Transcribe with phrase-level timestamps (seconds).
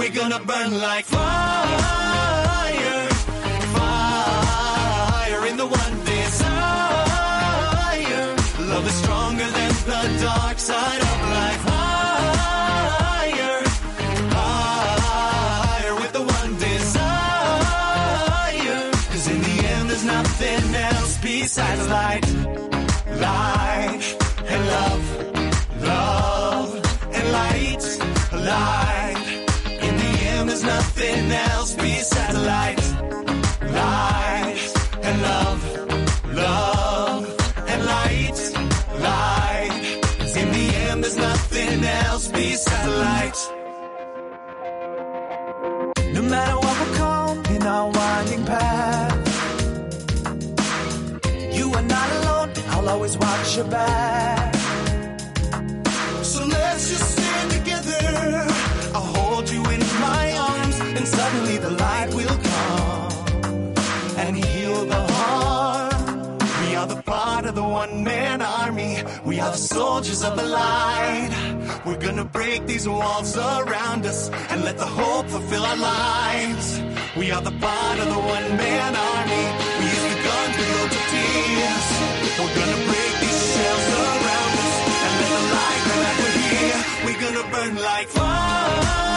[0.00, 1.20] We're gonna burn like fire,
[3.76, 6.46] fire in the one desire.
[8.72, 11.64] Love is stronger than the dark side of life.
[12.88, 13.62] Higher,
[14.38, 16.56] higher with the one
[19.28, 22.26] in the end, there's nothing else besides light,
[23.20, 24.16] light
[24.48, 25.04] and love,
[25.82, 26.74] love
[27.12, 27.84] and light,
[28.32, 28.89] light.
[31.30, 32.82] Nothing else besides light,
[33.72, 35.62] light and love,
[36.34, 37.24] love
[37.68, 38.38] and light,
[39.00, 40.00] light.
[40.36, 43.38] in the end, there's nothing else besides light.
[46.14, 49.16] No matter what will come in our winding path,
[51.56, 52.52] you are not alone.
[52.70, 54.59] I'll always watch your back.
[61.00, 63.12] And suddenly the light will come
[64.22, 65.94] and heal the heart.
[66.60, 69.02] We are the part of the one man army.
[69.24, 71.32] We are the soldiers of the light.
[71.86, 76.66] We're gonna break these walls around us and let the hope fulfill our lives.
[77.16, 79.44] We are the part of the one man army.
[79.80, 81.86] We use the guns with loads of tears.
[82.40, 86.16] We're gonna break these shells around us and let the light come back.
[86.22, 86.80] We're here.
[87.06, 89.09] We're gonna burn like fire,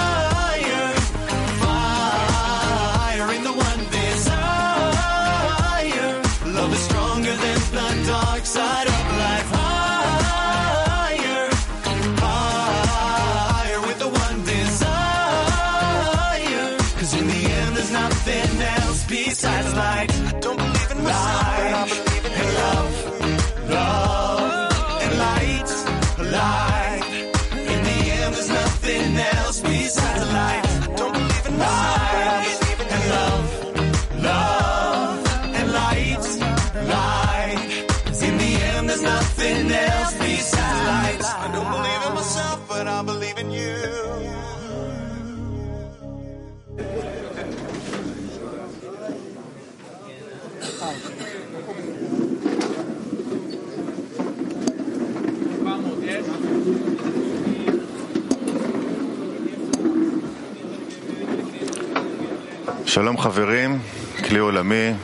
[62.94, 63.82] Shalom Haverim,
[64.22, 64.96] Cli Olami,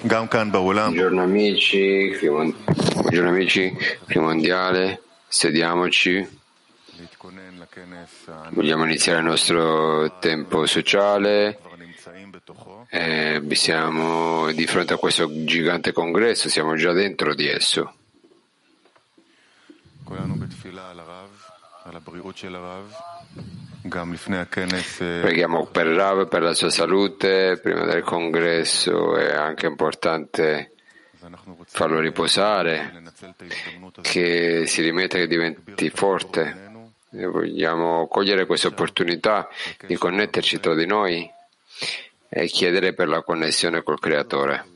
[0.00, 0.94] Gam Kan Baulam.
[0.94, 6.26] Buongiorno amici, Buongiorno amici, Clio Mondiale, sediamoci.
[8.48, 11.58] Vogliamo iniziare il nostro tempo sociale.
[12.88, 17.94] Eh, siamo di fronte a questo gigante congresso, siamo già dentro di esso.
[25.20, 30.72] Preghiamo per Rav, per la sua salute, prima del congresso è anche importante
[31.66, 33.02] farlo riposare,
[34.00, 36.72] che si rimetta, che diventi forte.
[37.12, 39.48] E vogliamo cogliere questa opportunità
[39.86, 41.30] di connetterci tra di noi
[42.28, 44.66] e chiedere per la connessione col Creatore.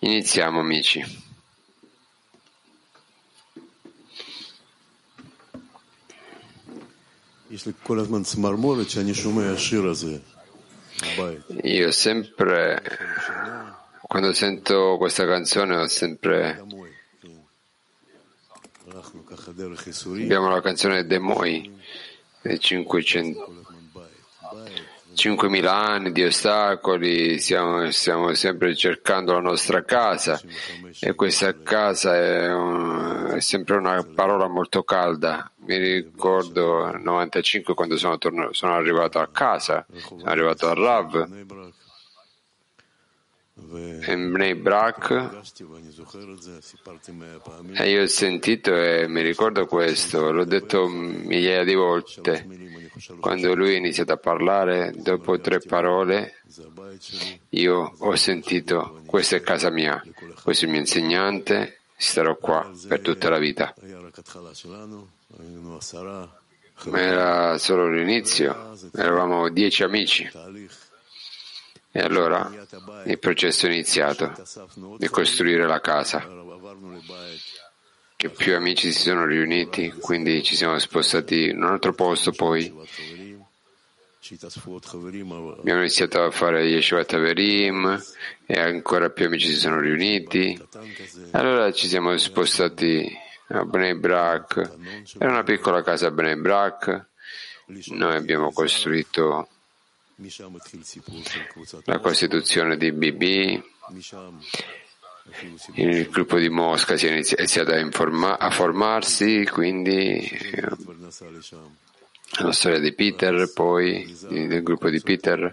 [0.00, 1.23] Iniziamo amici.
[11.62, 12.82] Io sempre,
[14.02, 16.60] quando sento questa canzone, ho sempre.
[20.24, 21.70] Abbiamo la canzone Demoi
[22.42, 23.63] dei 500
[25.14, 30.40] 5.000 anni di ostacoli, stiamo, stiamo, sempre cercando la nostra casa.
[31.00, 35.50] E questa casa è, un, è, sempre una parola molto calda.
[35.66, 41.28] Mi ricordo nel 95 quando sono, tornato, sono arrivato a casa, sono arrivato a Rav.
[43.56, 45.42] in Bnei Brak
[47.74, 52.46] e io ho sentito e mi ricordo questo, l'ho detto migliaia di volte.
[53.20, 56.36] Quando lui ha iniziato a parlare, dopo tre parole,
[57.50, 60.02] io ho sentito, questa è casa mia,
[60.42, 63.74] questo è il mio insegnante, starò qua per tutta la vita.
[66.84, 70.30] Ma era solo l'inizio, eravamo dieci amici.
[71.96, 72.50] E allora
[73.04, 74.32] il processo è iniziato
[74.98, 76.26] di costruire la casa
[78.16, 82.72] che più amici si sono riuniti, quindi ci siamo spostati in un altro posto poi.
[85.58, 88.02] Abbiamo iniziato a fare Yeshua Taverim
[88.46, 90.58] e ancora più amici si sono riuniti.
[91.32, 93.06] Allora ci siamo spostati
[93.48, 94.72] a Bnei Brak,
[95.18, 97.06] era una piccola casa a Bnei Brak.
[97.88, 99.48] Noi abbiamo costruito
[101.84, 103.62] la costituzione di BB
[105.74, 110.68] il gruppo di Mosca si è iniziato a, informa- a formarsi, quindi eh,
[112.40, 115.52] la storia di Peter, poi del gruppo di Peter,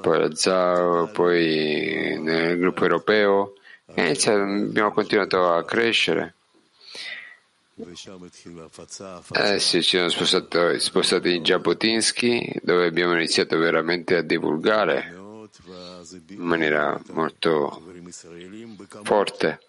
[0.00, 3.54] poi la ZAO, poi nel gruppo europeo
[3.94, 6.34] e abbiamo continuato a crescere.
[7.74, 7.84] Eh,
[9.30, 15.21] Adesso ci siamo spostati, spostati in Jabotinsky dove abbiamo iniziato veramente a divulgare
[16.28, 17.82] in maniera molto
[19.02, 19.60] forte.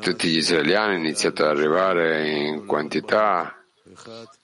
[0.00, 3.64] Tutti gli israeliani hanno iniziato ad arrivare in quantità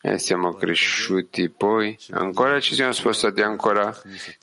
[0.00, 3.94] e siamo cresciuti poi ancora ci siamo spostati ancora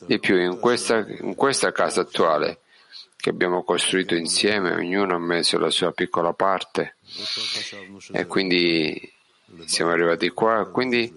[0.06, 2.60] di più in questa, in questa casa attuale
[3.16, 6.96] che abbiamo costruito insieme, ognuno ha messo la sua piccola parte
[8.12, 9.14] e quindi
[9.66, 11.12] siamo arrivati qua, quindi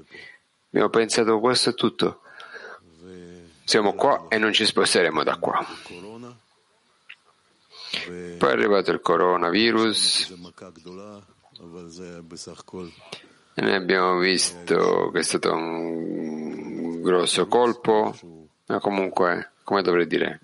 [0.69, 2.23] abbiamo pensato questo è tutto.
[3.70, 5.64] Siamo qua e non ci sposteremo da qua.
[8.37, 10.34] Poi è arrivato il coronavirus.
[13.55, 18.12] E ne abbiamo visto che è stato un grosso colpo,
[18.67, 20.40] ma comunque, come dovrei dire,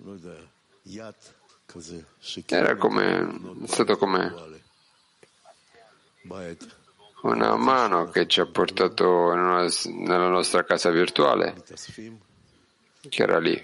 [2.47, 3.29] era come,
[3.65, 4.35] è stato come
[7.23, 11.65] una mano che ci ha portato una, nella nostra casa virtuale
[13.09, 13.63] che era lì.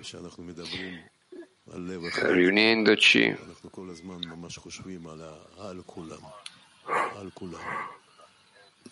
[1.64, 3.36] Riunendoci,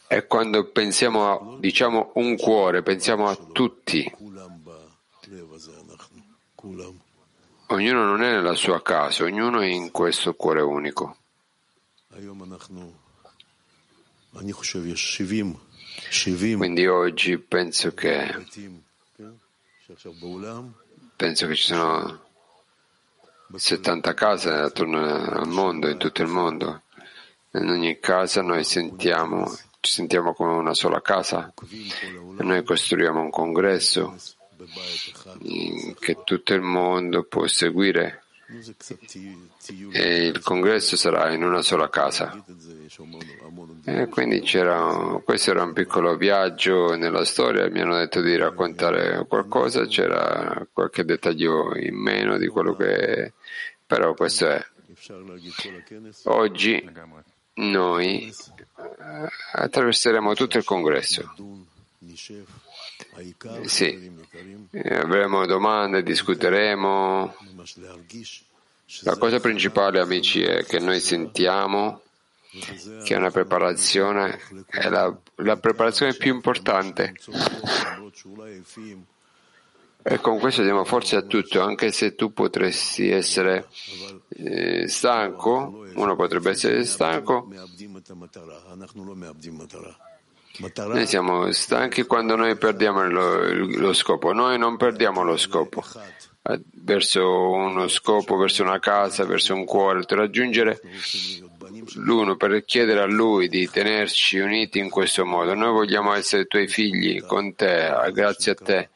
[0.06, 4.12] è quando pensiamo a, diciamo, un cuore, pensiamo a tutti.
[7.68, 11.16] Ognuno non è nella sua casa, ognuno è in questo cuore unico.
[16.56, 18.46] Quindi oggi penso che
[21.16, 22.24] Penso che ci sono
[23.54, 26.82] 70 case attorno al mondo, in tutto il mondo.
[27.52, 29.50] In ogni casa noi sentiamo,
[29.80, 31.52] ci sentiamo come una sola casa.
[31.68, 34.16] E noi costruiamo un congresso
[35.98, 38.24] che tutto il mondo può seguire
[39.92, 42.44] e il congresso sarà in una sola casa.
[43.84, 49.24] E quindi c'era, questo era un piccolo viaggio nella storia, mi hanno detto di raccontare
[49.26, 52.94] qualcosa, c'era qualche dettaglio in meno di quello che...
[52.94, 53.32] È,
[53.86, 54.64] però questo è.
[56.24, 56.88] Oggi
[57.54, 61.34] noi eh, attraverseremo tutto il congresso.
[63.64, 64.12] Sì,
[64.70, 67.34] eh, avremo domande, discuteremo.
[69.02, 72.02] La cosa principale, amici, è che noi sentiamo
[73.04, 77.14] che una preparazione è la, la preparazione più importante.
[80.02, 83.68] E con questo diamo forza a tutto, anche se tu potresti essere
[84.28, 87.48] eh, stanco, uno potrebbe essere stanco,
[90.58, 95.82] noi siamo stanchi quando noi perdiamo lo, lo scopo, noi non perdiamo lo scopo.
[96.42, 100.80] Eh, verso uno scopo, verso una casa, verso un cuore, per raggiungere
[101.94, 105.54] l'uno, per chiedere a Lui di tenerci uniti in questo modo.
[105.54, 108.90] Noi vogliamo essere tuoi figli con te, grazie a te,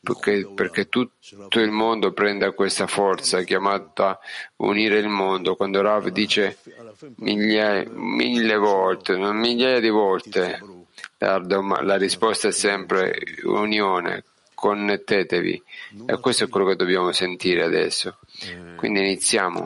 [0.00, 4.18] perché, perché tutto il mondo prenda questa forza chiamata
[4.56, 5.56] unire il mondo.
[5.56, 6.58] Quando Rav dice
[7.16, 10.60] migliaia, mille volte, migliaia di volte,
[11.18, 15.62] la risposta è sempre unione, connettetevi.
[16.06, 18.18] E questo è quello che dobbiamo sentire adesso.
[18.76, 19.60] Quindi iniziamo.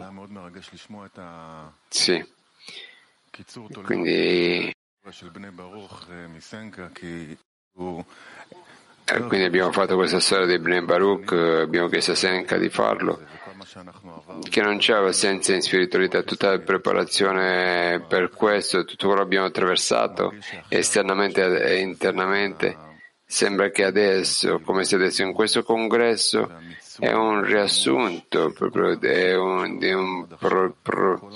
[1.88, 2.24] Sì.
[3.84, 4.72] Quindi.
[9.26, 13.20] Quindi abbiamo fatto questa storia di Ibn Baruch, abbiamo chiesto a Senka di farlo,
[14.50, 19.46] che non c'è assenza in spiritualità, tutta la preparazione per questo, tutto quello che abbiamo
[19.46, 20.34] attraversato
[20.68, 22.76] esternamente e internamente.
[23.24, 26.50] Sembra che adesso, come se adesso in questo congresso,
[26.98, 28.52] è un riassunto,
[29.00, 31.30] è, un, è un pro, pro,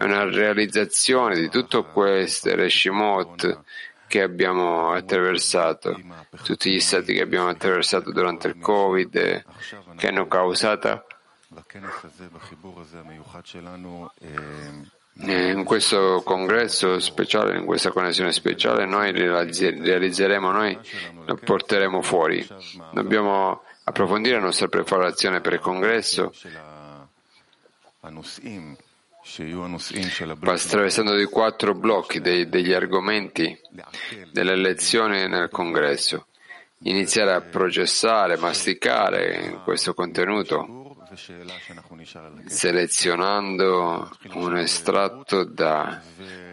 [0.00, 3.62] una realizzazione di tutto questo, Reshimot,
[4.10, 5.96] che abbiamo attraversato,
[6.42, 9.44] tutti gli stati che abbiamo attraversato durante il Covid, eh,
[9.96, 11.06] che hanno causato
[14.18, 20.76] eh, in questo congresso speciale, in questa connessione speciale, noi realizzeremo, noi
[21.24, 22.44] lo porteremo fuori.
[22.92, 26.32] Dobbiamo approfondire la nostra preparazione per il congresso
[30.52, 33.58] attraversando dei quattro blocchi dei, degli argomenti
[34.32, 36.26] delle lezioni nel congresso,
[36.84, 40.96] iniziare a processare, masticare questo contenuto,
[42.46, 46.00] selezionando un estratto da,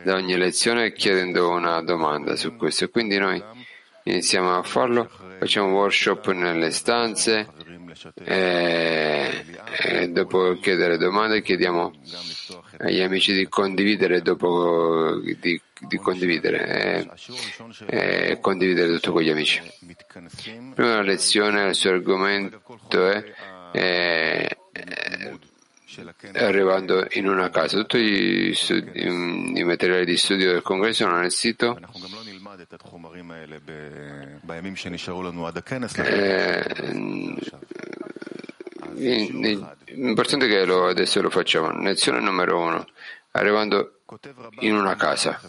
[0.03, 2.89] da ogni lezione e chiedendo una domanda su questo.
[2.89, 3.41] Quindi noi
[4.03, 5.09] iniziamo a farlo,
[5.39, 7.47] facciamo workshop nelle stanze,
[8.23, 9.45] e,
[9.81, 11.93] eh, eh, dopo chiedere domande chiediamo
[12.77, 17.07] agli amici di condividere dopo di, di condividere
[17.85, 19.61] e, e, condividere tutto con gli amici.
[20.75, 23.23] Prima lezione, il suo argomento è,
[23.71, 24.47] è,
[26.31, 27.77] è arrivando in una casa.
[27.77, 28.55] Tutti i,
[29.09, 31.77] mm, i materiali di studio del congresso sono nel sito.
[35.95, 36.65] Eh,
[38.97, 41.71] l'importante è che lo, adesso lo facciamo.
[41.81, 42.87] Lezione numero uno,
[43.31, 43.99] arrivando
[44.59, 45.39] in una casa.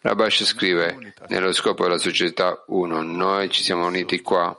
[0.00, 4.56] Rabash scrive, nello scopo della società 1, noi ci siamo uniti qua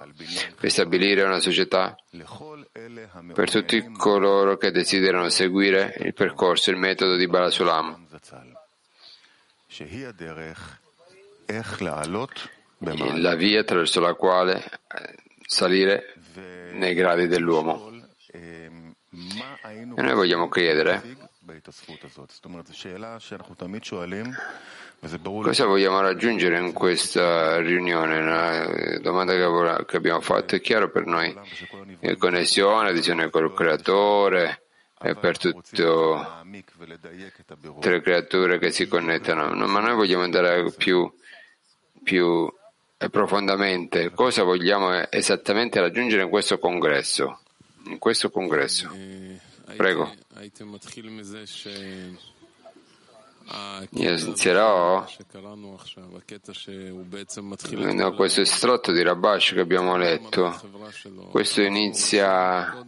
[0.59, 1.95] per stabilire una società
[3.33, 8.07] per tutti coloro che desiderano seguire il percorso, il metodo di Balasulam.
[13.15, 14.63] La via attraverso la quale
[15.45, 17.91] salire nei gradi dell'uomo.
[18.31, 18.69] E
[19.95, 21.33] noi vogliamo chiedere
[25.41, 28.23] cosa vogliamo raggiungere in questa riunione.
[28.23, 29.33] La domanda
[29.85, 31.35] che abbiamo fatto è chiaro per noi.
[32.17, 34.63] Connessione, visione col creatore,
[34.97, 36.43] per tutto
[37.79, 39.53] tre creature che si connettono.
[39.67, 41.11] Ma noi vogliamo andare più,
[42.03, 42.51] più
[43.11, 47.39] profondamente cosa vogliamo esattamente raggiungere in questo congresso.
[47.87, 48.89] In questo congresso.
[49.75, 50.13] Prego.
[53.91, 55.05] Io inizierò
[57.93, 60.59] no, questo estratto di Rabash che abbiamo letto.
[61.29, 62.83] Questo inizia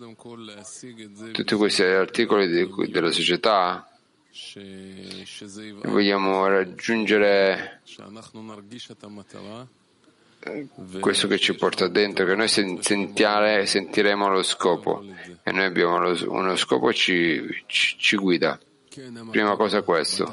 [1.31, 3.87] tutti questi articoli di, della società.
[5.83, 7.81] Vogliamo raggiungere
[10.99, 15.03] questo che ci porta dentro, che noi sentiare, sentiremo lo scopo
[15.43, 18.59] e noi abbiamo lo, uno scopo ci, ci, ci guida.
[19.29, 20.25] Prima cosa questo.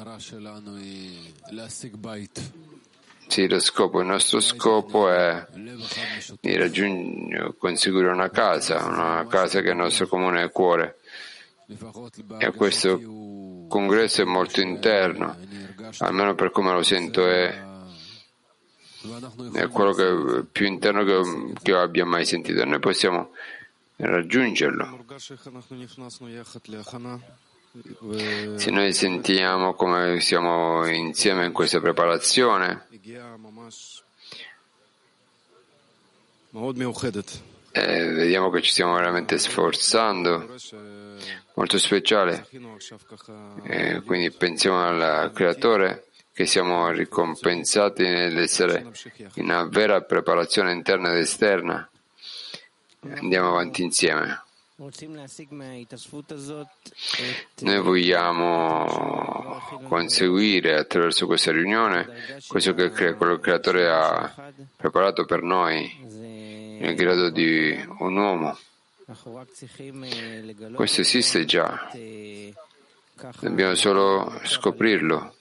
[3.26, 5.46] Sì, lo scopo, il nostro scopo è
[6.40, 10.98] di raggiungere, conseguire una casa, una casa che è il nostro comune cuore.
[12.38, 13.00] E questo
[13.68, 15.36] congresso è molto interno,
[15.98, 17.72] almeno per come lo sento è
[19.52, 22.64] è quello che, più interno che, che abbia mai sentito.
[22.64, 23.30] Noi possiamo
[23.96, 25.04] raggiungerlo.
[28.56, 32.86] Se noi sentiamo come siamo insieme in questa preparazione,
[37.72, 40.54] eh, vediamo che ci stiamo veramente sforzando,
[41.54, 42.46] molto speciale.
[43.64, 48.90] Eh, quindi pensiamo al creatore che siamo ricompensati nell'essere
[49.34, 51.88] in una vera preparazione interna ed esterna.
[53.08, 54.42] Andiamo avanti insieme.
[57.60, 65.96] Noi vogliamo conseguire attraverso questa riunione questo che il creatore ha preparato per noi,
[66.80, 68.58] nel grado di un uomo.
[70.74, 71.88] Questo esiste già,
[73.38, 75.33] dobbiamo solo scoprirlo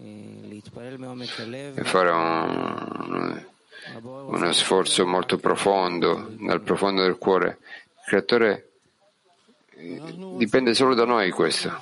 [0.00, 3.44] e fare un,
[4.02, 7.58] uno sforzo molto profondo, dal profondo del cuore.
[7.94, 8.70] Il creatore
[9.70, 10.00] eh,
[10.36, 11.76] dipende solo da noi questo.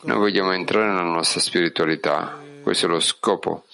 [0.00, 3.64] Noi vogliamo entrare nella nostra spiritualità, questo è lo scopo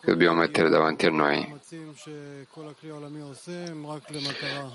[0.00, 1.59] che dobbiamo mettere davanti a noi.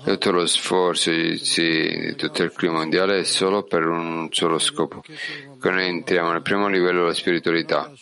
[0.02, 5.02] Tutto lo sforzo, gli inizi, tutto il clima mondiale è solo per un solo scopo,
[5.02, 7.92] che noi entriamo nel primo livello della spiritualità.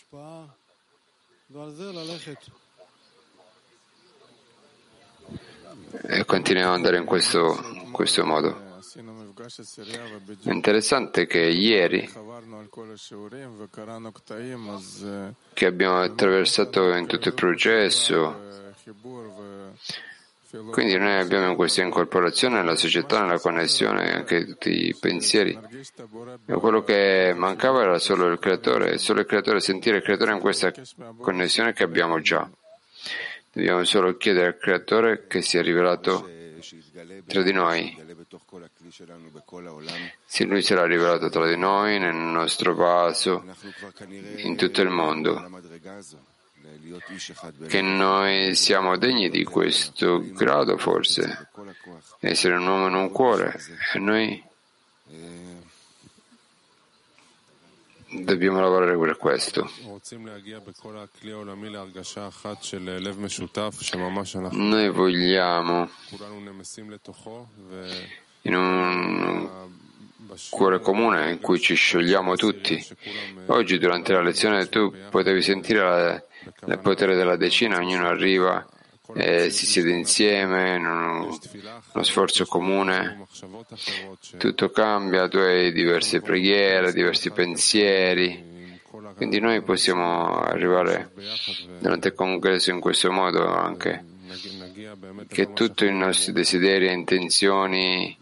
[6.02, 8.72] E continuiamo ad andare in questo, in questo modo.
[10.44, 12.08] È interessante che ieri
[15.52, 18.62] che abbiamo attraversato in tutto il processo
[20.70, 25.58] quindi noi abbiamo questa incorporazione nella società, nella connessione anche tutti i pensieri.
[26.46, 30.40] E quello che mancava era solo il creatore, solo il creatore, sentire il creatore in
[30.40, 30.72] questa
[31.18, 32.48] connessione che abbiamo già.
[33.52, 36.28] Dobbiamo solo chiedere al creatore che sia rivelato
[37.26, 38.02] tra di noi.
[40.24, 43.44] Se lui sarà rivelato tra di noi, nel nostro vaso,
[44.36, 45.42] in tutto il mondo
[47.68, 51.48] che noi siamo degni di questo grado forse,
[52.20, 53.60] essere un uomo in un cuore,
[53.92, 54.42] e noi
[58.22, 59.70] dobbiamo lavorare per questo.
[64.52, 65.90] Noi vogliamo
[68.42, 69.83] in un
[70.50, 72.84] cuore comune in cui ci sciogliamo tutti.
[73.46, 76.26] Oggi durante la lezione tu potevi sentire
[76.66, 78.66] il potere della decina, ognuno arriva
[79.14, 81.38] e si siede insieme in uno,
[81.92, 83.26] uno sforzo comune.
[84.38, 88.52] Tutto cambia, tu hai diverse preghiere, diversi pensieri.
[89.16, 91.12] Quindi noi possiamo arrivare
[91.78, 94.04] durante il congresso in questo modo anche
[95.28, 98.18] che tutti i nostri desideri e intenzioni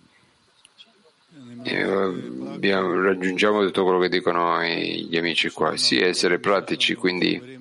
[1.65, 7.61] abbiamo- raggiungiamo tutto quello che dicono gli amici qua, sì essere pratici, quindi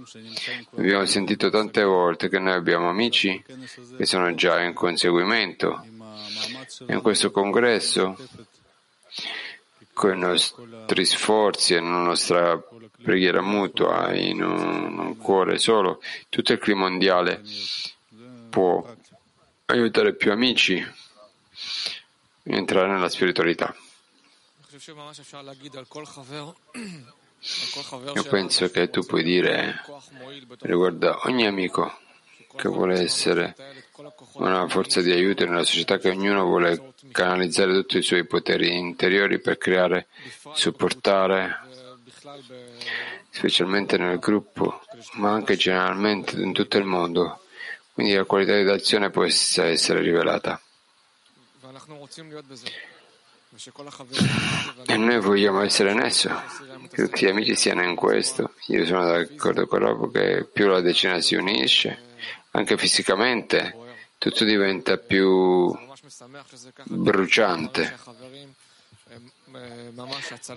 [0.76, 3.44] abbiamo sentito tante volte che noi abbiamo amici
[3.98, 5.86] che sono già in conseguimento
[6.88, 8.18] e in questo congresso
[9.94, 12.64] con i nostri sforzi e la nostra
[13.04, 17.42] preghiera mutua in un, un cuore solo, tutto il clima mondiale
[18.50, 18.86] può
[19.66, 20.86] aiutare più amici
[22.44, 23.76] entrare nella spiritualità.
[28.14, 29.82] Io penso che tu puoi dire
[30.60, 31.92] riguardo a ogni amico
[32.56, 33.56] che vuole essere
[34.34, 39.40] una forza di aiuto nella società, che ognuno vuole canalizzare tutti i suoi poteri interiori
[39.40, 40.08] per creare,
[40.54, 41.60] supportare,
[43.30, 44.82] specialmente nel gruppo,
[45.14, 47.42] ma anche generalmente in tutto il mondo.
[47.94, 50.62] Quindi la qualità di azione può essere rivelata.
[54.86, 56.30] E noi vogliamo essere in esso,
[56.90, 58.54] che tutti gli amici siano in questo.
[58.68, 62.02] Io sono d'accordo con Robo che più la decina si unisce,
[62.52, 63.76] anche fisicamente,
[64.18, 65.78] tutto diventa più
[66.86, 67.98] bruciante.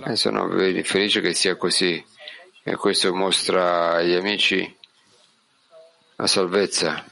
[0.05, 0.49] E sono
[0.85, 2.05] felice che sia così.
[2.63, 4.77] E questo mostra agli amici
[6.17, 7.05] la salvezza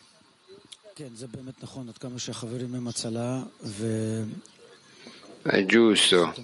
[5.43, 6.35] è giusto.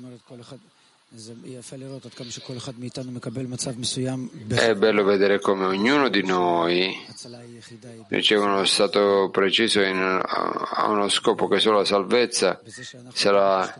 [4.48, 7.06] È bello vedere come ognuno di noi
[8.08, 12.60] riceve uno stato preciso in, a uno scopo che solo la salvezza
[13.14, 13.74] sarà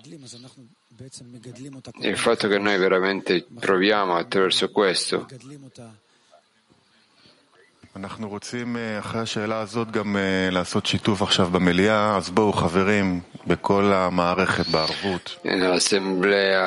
[2.00, 5.26] il fatto che noi veramente proviamo attraverso questo
[7.98, 7.98] מגדלים אותה.
[7.98, 13.19] אנחנו רוצים אה, אחרי השאלה הזאת גם אה, לעשות שיתוף עכשיו במליאה, אז בואו חברים,
[13.48, 15.36] בכל המערכת בערבות.
[15.46, 16.62] Nell'assemblea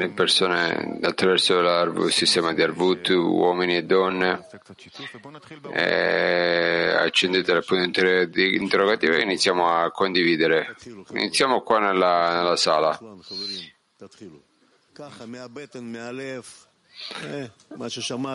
[0.00, 0.62] le persone
[1.02, 5.78] attraverso l'arv- il sistema di Arvut, uomini e donne, נעשה קצת שיתוף ובואו נתחיל בערבות.
[5.80, 10.74] e accendete il punto inter- di- interrogativo e iniziamo a condividere.
[11.10, 12.98] Iniziamo qua nella, nella sala.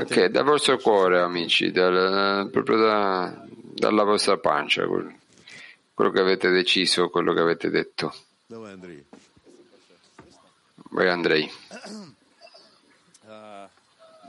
[0.07, 7.09] Perché dal vostro cuore, amici, dal, proprio da, dalla vostra pancia, quello che avete deciso,
[7.09, 8.15] quello che avete detto.
[10.91, 11.51] Vai Andrei.
[13.29, 13.69] Eh,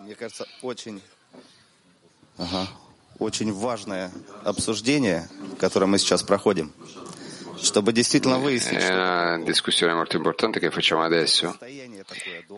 [0.02, 1.02] мне кажется, очень,
[2.38, 2.68] ага,
[3.20, 4.12] очень важное
[4.44, 6.74] обсуждение, которое мы сейчас проходим.
[8.76, 11.58] Eh, è una discussione molto importante che facciamo adesso,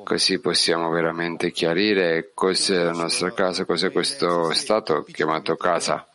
[0.04, 6.08] così possiamo veramente chiarire cos'è la nostra casa, cos'è questo stato chiamato casa.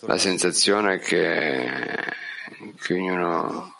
[0.00, 1.68] La sensazione che,
[2.80, 3.74] che ognuno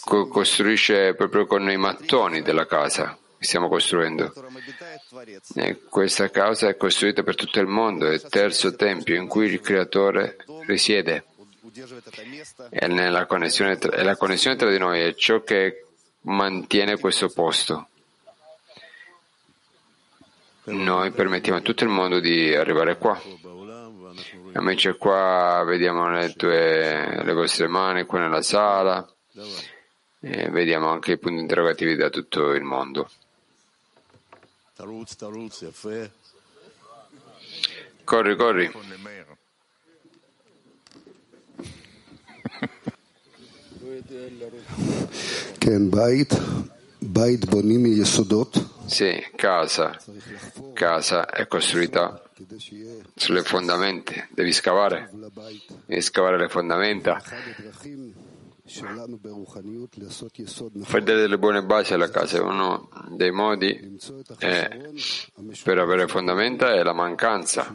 [0.00, 4.32] co- costruisce proprio con i mattoni della casa che stiamo costruendo.
[5.54, 9.46] E questa casa è costruita per tutto il mondo, è il terzo tempio in cui
[9.46, 11.24] il creatore risiede.
[12.70, 15.86] È, nella connessione tra, è la connessione tra di noi, è ciò che
[16.22, 17.88] mantiene questo posto.
[20.64, 23.20] Noi permettiamo a tutto il mondo di arrivare qua.
[24.54, 29.06] Invece qua vediamo le, tue, le vostre mani, qua nella sala,
[30.20, 33.10] e vediamo anche i punti interrogativi da tutto il mondo.
[38.04, 38.70] Corri, corri.
[48.86, 49.96] Sì, casa.
[50.72, 52.22] Casa è costruita
[53.14, 54.12] sulle fondamenta.
[54.30, 55.10] Devi scavare.
[55.86, 57.20] Devi scavare le fondamenta.
[60.82, 62.42] Fai delle buone basi alla casa.
[62.42, 63.98] Uno dei modi
[65.62, 67.74] per avere fondamenta è la mancanza.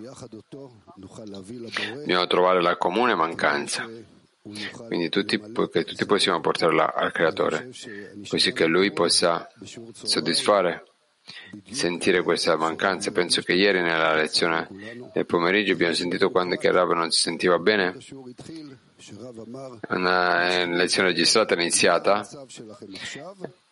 [1.96, 4.18] Dobbiamo trovare la comune mancanza
[4.88, 7.70] quindi tutti, poiché tutti possiamo portarla al Creatore,
[8.28, 9.50] così che Lui possa
[9.94, 10.84] soddisfare,
[11.72, 13.12] sentire questa mancanza.
[13.12, 14.68] Penso che ieri nella lezione
[15.14, 17.98] del pomeriggio abbiamo sentito quando che Rav non si sentiva bene.
[19.90, 22.28] Una eh, lezione registrata è iniziata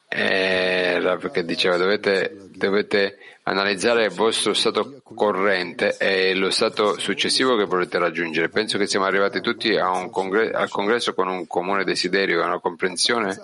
[0.10, 7.66] eh, perché diceva dovete, dovete, analizzare il vostro stato corrente e lo stato successivo che
[7.66, 8.50] volete raggiungere.
[8.50, 9.76] Penso che siamo arrivati tutti
[10.12, 13.36] congre- al congresso con un comune desiderio e una comprensione.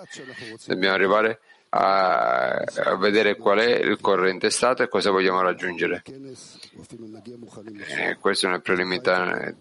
[0.65, 6.03] Dobbiamo arrivare a, a, vedere qual è il corrente stato e cosa vogliamo raggiungere.
[7.87, 9.55] Eh, questo è una preliminare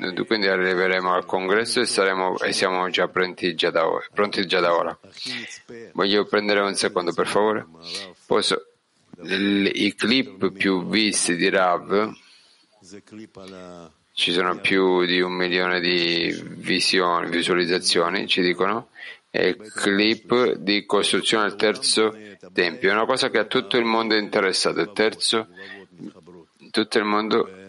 [0.00, 4.60] eh, quindi arriveremo al congresso e, saremo, e siamo già pronti già, da, pronti già,
[4.60, 4.98] da, ora.
[5.92, 7.66] Voglio prendere un secondo, per favore.
[8.26, 8.66] Posso,
[9.22, 12.12] I clip più visti di Rav,
[14.12, 18.88] ci sono più di un milione di visioni, visualizzazioni, ci dicono,
[19.30, 22.16] e il clip di costruzione del terzo
[22.54, 22.90] tempio.
[22.90, 24.80] È una cosa che a tutto il mondo è interessata.
[24.80, 25.48] Il terzo,
[26.70, 27.59] tutto il mondo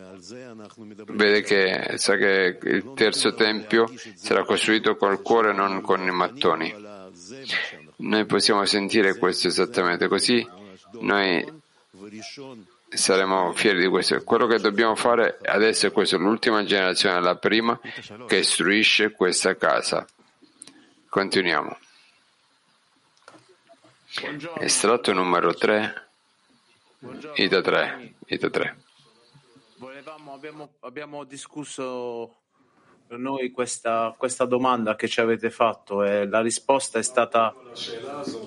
[1.08, 6.74] vede che, sa che il terzo tempio sarà costruito col cuore non con i mattoni.
[7.98, 10.48] Noi possiamo sentire questo esattamente così,
[11.00, 11.46] noi
[12.90, 14.22] saremo fieri di questo.
[14.24, 17.80] Quello che dobbiamo fare adesso è questo, l'ultima generazione, la prima,
[18.28, 20.06] che istruisce questa casa.
[21.08, 21.78] Continuiamo.
[24.60, 26.08] Estratto numero 3,
[27.36, 28.81] Ita 3, Ita 3
[30.34, 32.36] abbiamo, abbiamo, abbiamo discusso
[33.10, 37.54] eh, noi questa, questa, domanda che ci avete fatto e la risposta è stata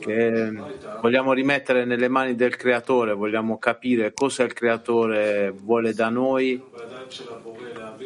[0.01, 0.53] che
[1.01, 6.63] vogliamo rimettere nelle mani del creatore, vogliamo capire cosa il creatore vuole da noi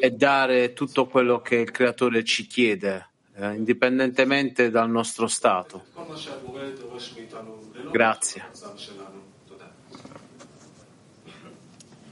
[0.01, 5.85] e dare tutto quello che il creatore ci chiede, eh, indipendentemente dal nostro stato.
[7.91, 8.47] Grazie.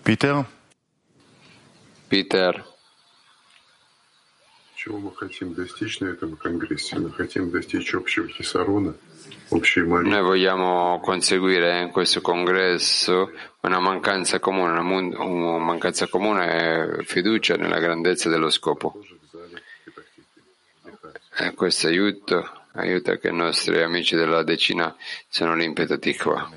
[0.03, 0.56] Peter?
[2.10, 2.64] Peter,
[4.76, 6.98] Чего мы хотим достичь на этом конгрессе?
[6.98, 8.96] Мы хотим достичь общего хисарона,
[9.52, 10.10] общей молитвы.
[10.10, 17.04] noi vogliamo conseguire in questo congresso una mancanza comune, una, mun- una mancanza comune e
[17.06, 19.00] fiducia nella grandezza dello scopo.
[21.38, 24.96] E questo aiuto, aiuta che i nostri amici della decina
[25.30, 26.50] siano l'impeto Tikva.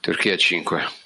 [0.00, 1.01] Turchia 5.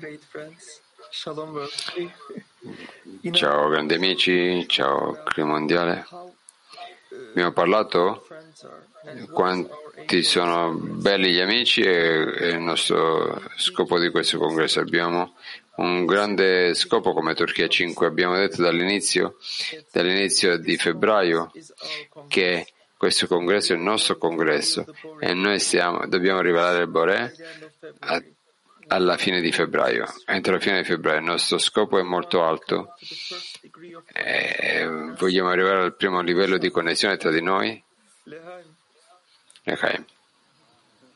[3.32, 6.06] Ciao grandi amici, ciao Cri Mondiale.
[7.30, 8.26] Abbiamo parlato
[9.32, 14.80] quanti sono belli gli amici e, il nostro scopo di questo congresso.
[14.80, 15.34] Abbiamo
[15.76, 18.06] un grande scopo come Turchia 5.
[18.06, 19.36] Abbiamo detto dall'inizio,
[19.92, 21.52] dall'inizio di febbraio
[22.28, 24.86] che questo congresso è il nostro congresso
[25.18, 27.34] e noi stiamo, dobbiamo rivelare il Boré
[28.00, 28.22] a-
[28.92, 31.18] alla fine di febbraio, entro la fine di febbraio.
[31.18, 32.94] Il nostro scopo è molto alto.
[34.12, 37.82] Eh, vogliamo arrivare al primo livello di connessione tra di noi?
[39.64, 40.04] Ok,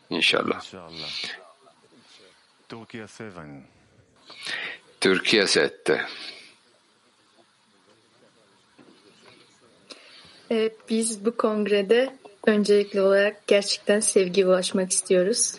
[0.08, 0.62] inshallah.
[2.66, 3.68] Turchia 7.
[4.98, 6.06] Turchia 7.
[10.50, 15.54] E, biz bu kongrede öncelikli olarak gerçekten sevgiye ulaşmak istiyoruz.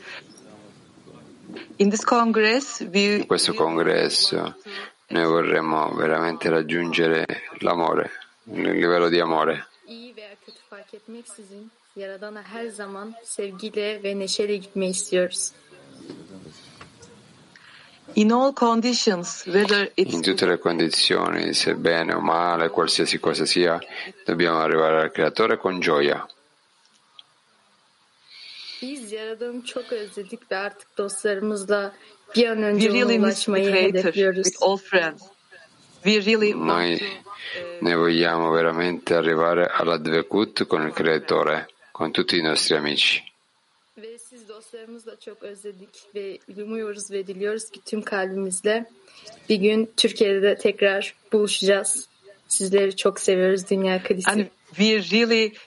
[1.77, 4.55] In this Congress, we, In questo congresso
[5.07, 7.25] noi vorremmo veramente raggiungere
[7.59, 8.09] l'amore,
[8.51, 9.63] il livello di amore.
[9.87, 15.51] İyi veya kötü fark etmeksizin Yaradan'a her zaman sevgiyle ve neşeyle gitmeyi istiyoruz.
[18.15, 23.45] in all conditions, whether it's In tutte le condizioni, se bene o male, qualsiasi cosa
[23.45, 23.79] sia,
[24.25, 26.25] dobbiamo arrivare al Creatore con gioia.
[28.81, 31.95] Biz Yaradan'ı çok özledik ve artık dostlarımızla
[32.35, 34.43] bir an önce we really ulaşmayı hedefliyoruz.
[34.43, 35.23] with all friends.
[36.03, 36.99] We really Noi
[37.81, 43.19] ne vogliamo veramente arrivare alla Dvekut con il Creatore, con tutti i nostri amici.
[43.97, 48.85] Ve siz dostlarımızla çok özledik ve umuyoruz ve diliyoruz ki tüm kalbimizle
[49.49, 52.07] bir gün Türkiye'de de tekrar buluşacağız.
[52.47, 54.49] Sizleri çok seviyoruz Dünya Kadisi.
[54.77, 55.57] Really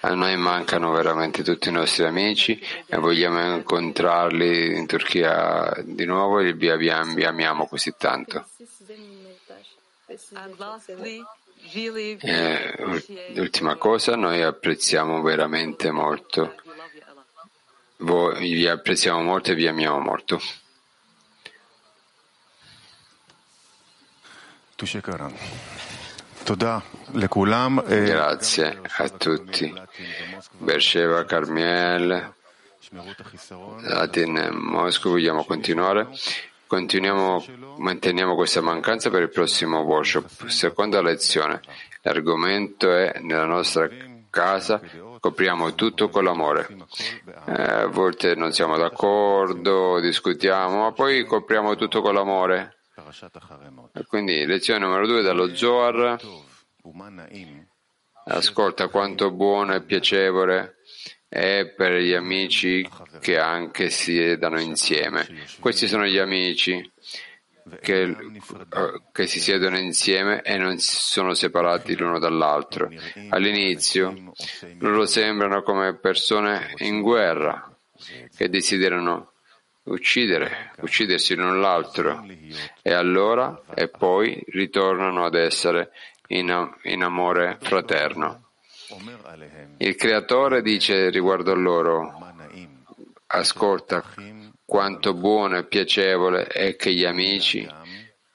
[0.00, 6.40] A noi mancano veramente tutti i nostri amici e vogliamo incontrarli in Turchia di nuovo
[6.40, 6.90] e vi
[7.22, 8.44] amiamo così tanto.
[12.20, 12.74] E
[13.34, 16.56] l'ultima cosa, noi apprezziamo veramente molto.
[17.98, 20.40] Voi, vi apprezziamo molto e vi amiamo molto.
[24.74, 25.00] Tu sei
[28.04, 29.72] Grazie a tutti.
[30.58, 32.34] Bersheva, Carmiel,
[33.80, 36.08] Latin Mosco, vogliamo continuare?
[36.66, 37.44] Continuiamo,
[37.78, 40.46] manteniamo questa mancanza per il prossimo workshop.
[40.46, 41.60] Seconda lezione.
[42.02, 43.88] L'argomento è nella nostra
[44.30, 44.80] casa
[45.22, 46.66] copriamo tutto con l'amore.
[47.46, 52.81] Eh, a volte non siamo d'accordo, discutiamo, ma poi copriamo tutto con l'amore.
[54.06, 56.18] Quindi lezione numero due dallo Zohar.
[58.24, 60.76] Ascolta quanto buono e piacevole
[61.28, 62.88] è per gli amici
[63.20, 65.26] che anche siedano insieme.
[65.58, 66.90] Questi sono gli amici
[67.80, 72.90] che, eh, che si siedono insieme e non sono separati l'uno dall'altro.
[73.30, 74.34] All'inizio
[74.78, 77.74] loro sembrano come persone in guerra
[78.36, 79.31] che desiderano
[79.84, 82.24] uccidere, uccidersi l'uno l'altro
[82.82, 85.90] e allora e poi ritornano ad essere
[86.28, 88.50] in, in amore fraterno.
[89.78, 92.34] Il creatore dice riguardo a loro,
[93.26, 94.04] ascolta
[94.64, 97.66] quanto buono e piacevole è che gli amici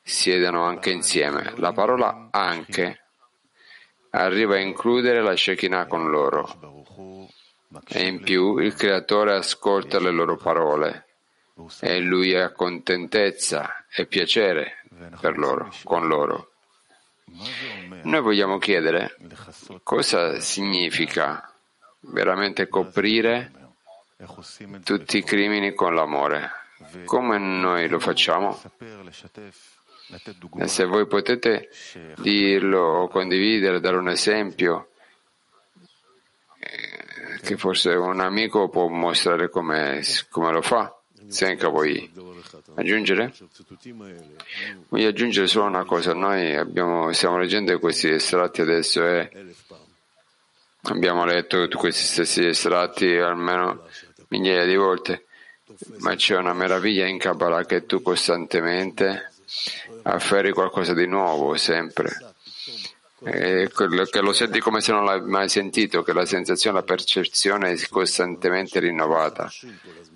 [0.02, 1.54] siedano anche insieme.
[1.58, 3.04] La parola anche
[4.12, 6.86] arriva a includere la Shekinah con loro.
[7.90, 11.07] E in più il creatore ascolta le loro parole
[11.82, 14.84] e lui ha contentezza e piacere
[15.20, 16.52] per loro, con loro.
[18.04, 19.16] Noi vogliamo chiedere
[19.84, 21.52] cosa significa
[22.00, 23.52] veramente coprire
[24.84, 26.52] tutti i crimini con l'amore.
[27.06, 28.60] Come noi lo facciamo?
[30.58, 31.70] E se voi potete
[32.18, 34.92] dirlo, condividere, dare un esempio,
[36.60, 40.97] eh, che forse un amico può mostrare come, come lo fa.
[41.28, 42.12] Senka vuoi
[42.76, 43.34] aggiungere?
[44.90, 46.14] Voglio aggiungere solo una cosa.
[46.14, 49.30] Noi abbiamo, stiamo leggendo questi estratti adesso e
[50.84, 53.86] abbiamo letto questi stessi estratti almeno
[54.30, 55.26] migliaia di volte,
[56.00, 59.32] ma c'è una meraviglia in Kabbalah che tu costantemente
[60.04, 62.27] afferri qualcosa di nuovo, sempre.
[63.24, 67.72] E che lo senti come se non l'hai mai sentito, che la sensazione, la percezione
[67.72, 69.52] è costantemente rinnovata.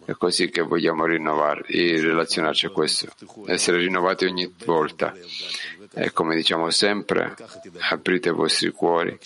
[0.05, 3.07] È così che vogliamo rinnovare, relazionarci a questo,
[3.47, 5.15] essere rinnovati ogni volta.
[5.93, 7.35] E come diciamo sempre,
[7.89, 9.17] aprite i vostri cuori,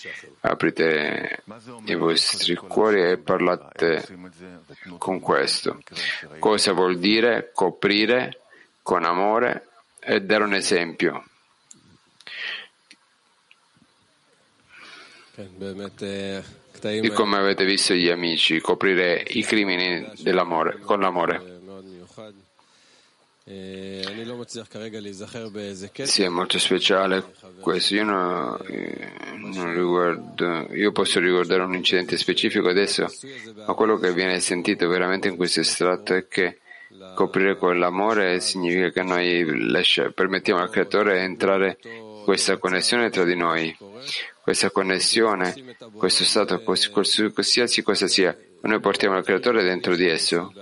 [0.41, 1.43] aprite
[1.85, 4.05] i vostri cuori e parlate
[4.97, 5.81] con questo.
[6.39, 8.39] Cosa vuol dire coprire
[8.81, 9.67] con amore
[9.99, 11.25] e dare un esempio?
[17.01, 21.53] Di come avete visto gli amici coprire i crimini dell'amore, con l'amore.
[26.05, 27.93] Sì, è molto speciale questo.
[27.93, 28.57] Io, no,
[29.35, 33.05] non riguardo, io posso ricordare un incidente specifico adesso,
[33.67, 36.59] ma quello che viene sentito veramente in questo estratto è che
[37.13, 43.23] coprire con l'amore significa che noi lascia, permettiamo al creatore entrare in questa connessione tra
[43.25, 43.77] di noi
[44.45, 45.55] questa connessione,
[45.95, 50.53] questo stato, qualsiasi cosa sia, noi portiamo il creatore dentro di esso.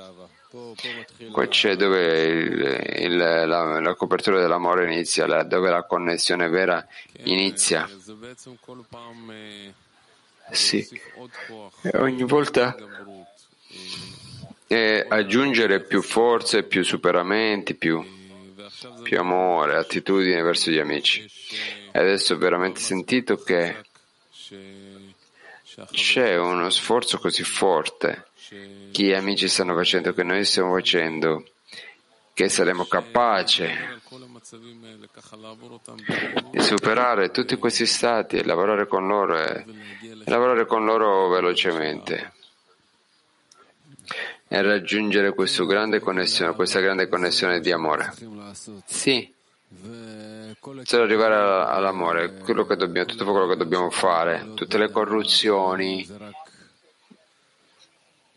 [1.29, 6.87] Qua c'è dove il, il, la, la, copertura dell'amore inizia, la, dove la connessione vera
[7.23, 7.89] inizia.
[10.51, 10.87] Sì.
[11.81, 12.77] E ogni volta
[14.65, 18.01] è aggiungere più forze, più superamenti, più,
[19.03, 21.29] più amore, attitudine verso gli amici.
[21.95, 23.75] E adesso ho veramente sentito che
[25.91, 28.29] c'è uno sforzo così forte.
[28.91, 31.45] Che gli amici stanno facendo, che noi stiamo facendo,
[32.33, 33.65] che saremo capaci
[36.49, 39.63] di superare tutti questi stati e lavorare con loro e,
[40.25, 42.33] lavorare con loro velocemente.
[44.47, 45.33] E raggiungere
[45.67, 45.99] grande
[46.53, 48.13] questa grande connessione di amore.
[48.85, 49.31] Sì,
[50.83, 56.07] solo arrivare all'amore, quello che dobbiamo, tutto quello che dobbiamo fare, tutte le corruzioni,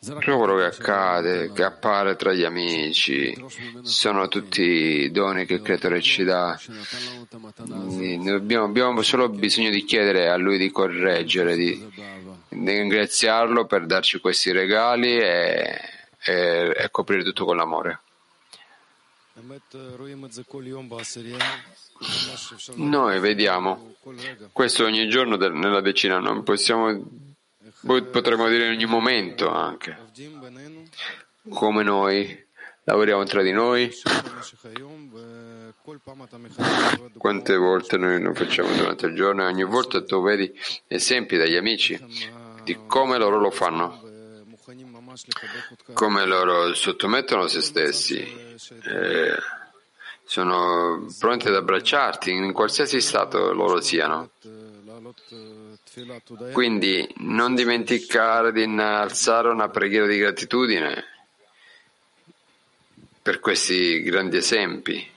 [0.07, 3.37] Proprio quello che accade, che appare tra gli amici,
[3.83, 6.57] sono tutti doni che il Creatore ci dà.
[8.31, 11.85] Abbiamo, abbiamo solo bisogno di chiedere a Lui di correggere, di,
[12.49, 15.81] di ringraziarlo per darci questi regali e,
[16.25, 18.01] e- e coprire tutto con l'amore.
[22.75, 23.95] Noi vediamo.
[24.53, 27.03] Questo ogni giorno nella decina, non possiamo,
[27.85, 29.97] potremmo dire in ogni momento anche,
[31.49, 32.45] come noi
[32.85, 33.93] lavoriamo tra di noi,
[37.19, 40.53] quante volte noi lo facciamo durante il giorno e ogni volta tu vedi
[40.87, 42.01] esempi dagli amici
[42.63, 44.01] di come loro lo fanno,
[45.93, 49.37] come loro sottomettono se stessi, eh,
[50.26, 54.30] sono pronti ad abbracciarti in qualsiasi stato loro siano.
[56.54, 61.04] Quindi non dimenticare di innalzare una preghiera di gratitudine
[63.22, 65.12] per questi grandi esempi.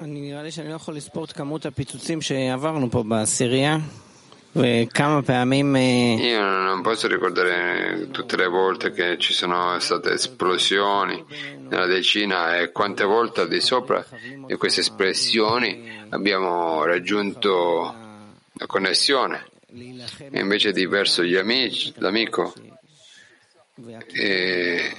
[0.00, 3.94] אני נראה לי שאני לא יכול לספור את כמות הפיצוצים שעברנו פה בעשירייה וכמה פעמים
[3.96, 4.03] אה,
[6.17, 11.25] Io non posso ricordare tutte le volte che ci sono state esplosioni
[11.67, 14.05] nella decina e quante volte al di sopra
[14.47, 17.95] di queste espressioni abbiamo raggiunto
[18.53, 19.45] la connessione.
[19.67, 22.53] E invece di verso gli amici, l'amico
[24.13, 24.95] e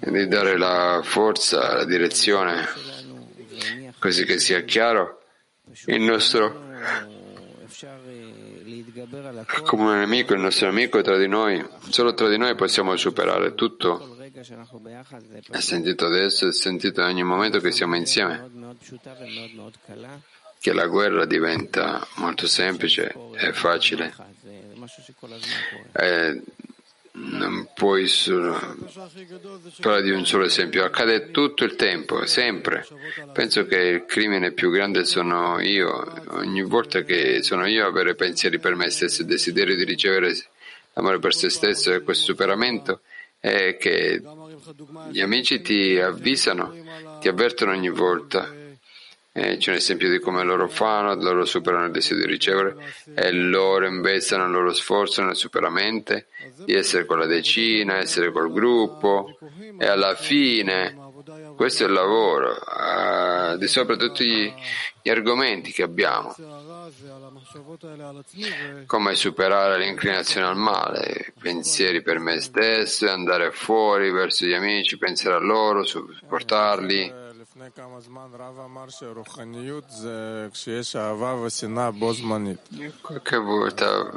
[0.00, 2.68] di dare la forza, la direzione,
[3.98, 5.22] così che sia chiaro
[5.86, 6.64] il nostro
[9.64, 11.64] comune nemico, il nostro nemico tra di noi.
[11.90, 14.16] Solo tra di noi possiamo superare tutto.
[15.50, 18.50] È sentito adesso, è sentito ogni momento che siamo insieme,
[20.60, 24.14] che la guerra diventa molto semplice e facile.
[25.92, 26.42] E
[27.18, 28.06] non puoi
[29.80, 32.86] parlare di un solo esempio, accade tutto il tempo, sempre.
[33.32, 38.14] Penso che il crimine più grande sono io, ogni volta che sono io a avere
[38.14, 40.36] pensieri per me stesso, il desiderio di ricevere
[40.92, 43.00] l'amore per se stesso e questo superamento
[43.38, 44.22] è che
[45.10, 46.74] gli amici ti avvisano,
[47.20, 48.64] ti avvertono ogni volta.
[49.38, 52.76] E c'è un esempio di come loro fanno, loro superano il desiderio di ricevere
[53.14, 56.24] e loro investono il loro sforzo nel superamento
[56.64, 59.38] di essere con la decina, essere col gruppo
[59.78, 61.04] e alla fine
[61.56, 64.52] questo è il lavoro, eh, di sopra tutti gli,
[65.02, 66.34] gli argomenti che abbiamo,
[68.86, 75.36] come superare l'inclinazione al male, pensieri per me stesso, andare fuori verso gli amici, pensare
[75.36, 77.24] a loro, supportarli.
[83.00, 84.10] Qualche volta,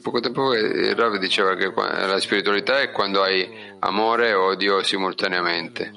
[0.00, 4.84] poco tempo fa, il Rav diceva che la spiritualità è quando hai amore e odio
[4.84, 5.92] simultaneamente.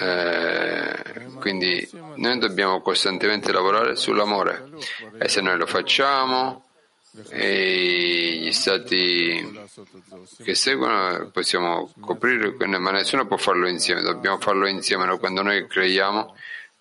[0.00, 4.70] Eh, quindi noi dobbiamo costantemente lavorare sull'amore
[5.18, 6.63] e se noi lo facciamo
[7.28, 9.60] e gli stati
[10.42, 16.34] che seguono possiamo coprire, ma nessuno può farlo insieme, dobbiamo farlo insieme quando noi creiamo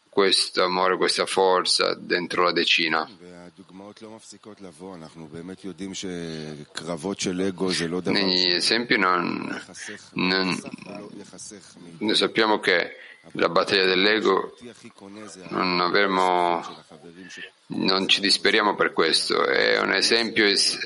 [0.09, 3.07] questo amore, questa forza dentro la decina.
[8.11, 9.61] Negli esempi non,
[10.13, 10.61] non,
[11.99, 12.95] noi sappiamo che
[13.31, 14.55] la battaglia dell'ego
[15.49, 16.61] non avremo
[17.67, 19.45] non ci disperiamo per questo.
[19.45, 20.77] È un esempio es-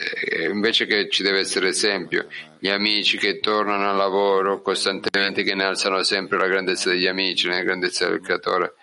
[0.49, 2.27] invece che ci deve essere esempio.
[2.59, 7.47] Gli amici che tornano al lavoro costantemente che ne alzano sempre la grandezza degli amici
[7.47, 8.75] la grandezza del creatore.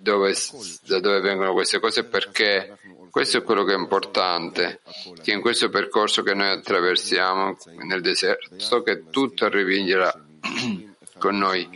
[0.00, 0.34] Dove,
[0.86, 2.04] da dove vengono queste cose?
[2.04, 2.78] Perché
[3.10, 4.80] questo è quello che è importante
[5.22, 10.20] che in questo percorso che noi attraversiamo nel deserto che tutto arrivi in là
[11.18, 11.68] con noi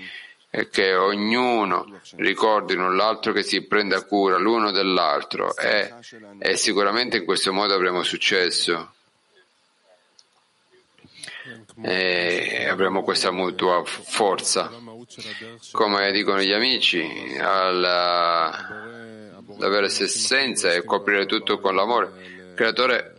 [0.55, 5.57] e che ognuno ricordi l'un l'altro che si prenda cura l'uno dell'altro.
[5.57, 5.93] E,
[6.39, 8.95] e sicuramente in questo modo avremo successo.
[11.83, 14.71] E avremo questa mutua forza.
[15.73, 18.91] Come dicono gli amici alla-
[19.59, 22.13] l'avere se senza e coprire tutto con l'amore
[22.53, 23.12] il creatore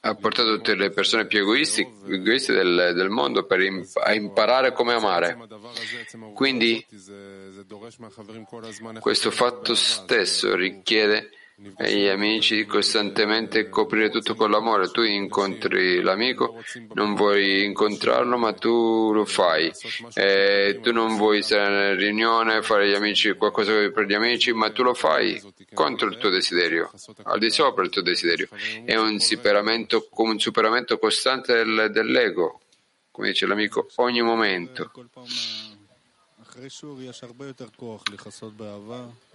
[0.00, 4.72] ha portato tutte le persone più egoisti, egoiste del, del mondo per im- a imparare
[4.72, 5.36] come amare.
[6.34, 6.84] Quindi
[9.00, 11.30] questo fatto stesso richiede
[11.76, 14.90] e gli amici costantemente coprire tutto con l'amore.
[14.90, 16.62] Tu incontri l'amico,
[16.94, 19.72] non vuoi incontrarlo, ma tu lo fai.
[20.14, 24.70] E tu non vuoi stare nella riunione, fare gli amici, qualcosa per gli amici, ma
[24.70, 25.40] tu lo fai
[25.74, 26.90] contro il tuo desiderio,
[27.24, 28.48] al di sopra del tuo desiderio.
[28.84, 32.60] È un superamento, un superamento costante del, dell'ego,
[33.10, 34.90] come dice l'amico, ogni momento.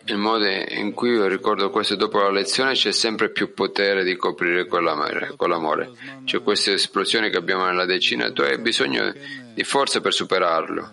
[0.06, 4.16] Il modo in cui io ricordo questo dopo la lezione c'è sempre più potere di
[4.16, 5.34] coprire con l'amore.
[5.36, 5.92] Con l'amore.
[6.26, 9.14] C'è questa esplosione che abbiamo nella decina, tu hai bisogno
[9.54, 10.92] di forza per superarlo.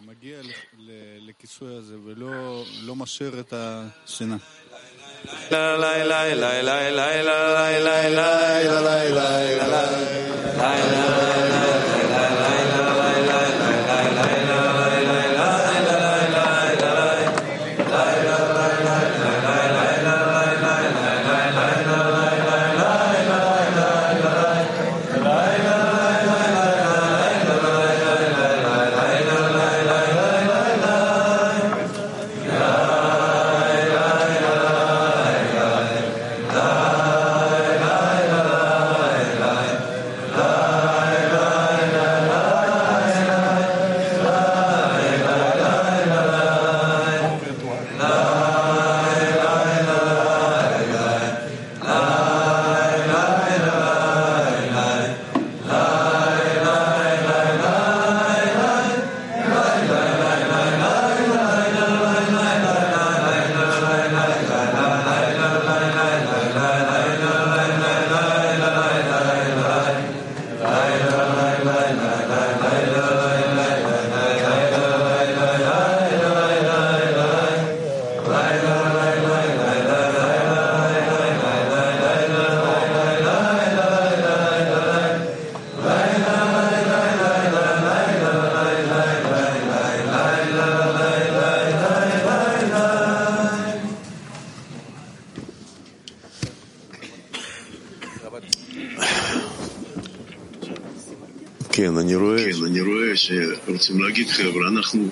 [101.71, 102.37] כן, אני רואה...
[102.37, 105.09] כן, אני רואה שרוצים להגיד, חבר'ה, אנחנו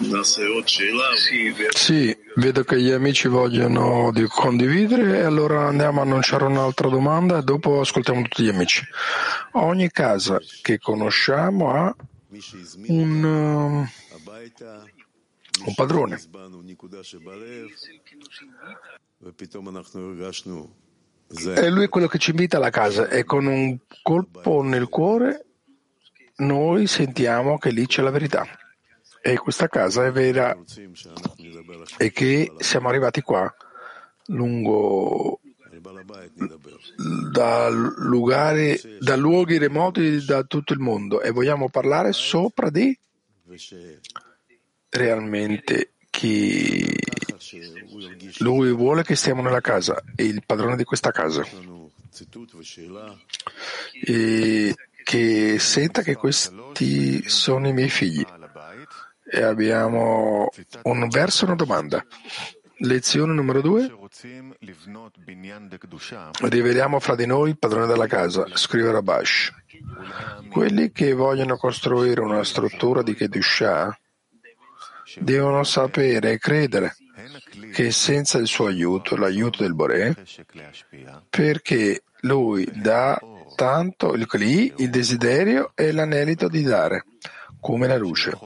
[0.00, 1.08] נעשה עוד שאלה.
[1.76, 7.38] Sì, vedo che gli amici vogliono di condividere e allora andiamo a annunciare un'altra domanda
[7.38, 8.84] e dopo ascoltiamo tutti gli amici.
[9.52, 11.94] Ogni casa che conosciamo ha
[12.88, 13.88] un, um,
[15.66, 16.20] un padrone.
[21.55, 25.45] E lui è quello che ci invita alla casa e con un colpo nel cuore
[26.37, 28.47] noi sentiamo che lì c'è la verità.
[29.21, 30.57] E questa casa è vera
[31.97, 33.53] e che siamo arrivati qua
[34.27, 35.39] lungo
[37.31, 42.97] da, luoghi, da luoghi remoti da tutto il mondo e vogliamo parlare sopra di
[44.89, 46.97] realmente chi
[48.39, 51.45] lui vuole che stiamo nella casa, è il padrone di questa casa.
[54.03, 58.25] E che senta che questi sono i miei figli.
[59.31, 60.49] E abbiamo
[60.83, 62.05] un verso e una domanda.
[62.81, 63.91] Lezione numero due.
[66.41, 69.51] Riveliamo fra di noi il padrone della casa, scrive Rabash.
[70.49, 73.99] Quelli che vogliono costruire una struttura di Kedushah
[75.17, 76.95] devono sapere e credere
[77.73, 80.15] che senza il suo aiuto, l'aiuto del Boré,
[81.29, 83.19] perché lui dà
[83.55, 87.05] tanto il Kli, il desiderio e l'anelito di dare,
[87.59, 88.37] come la luce.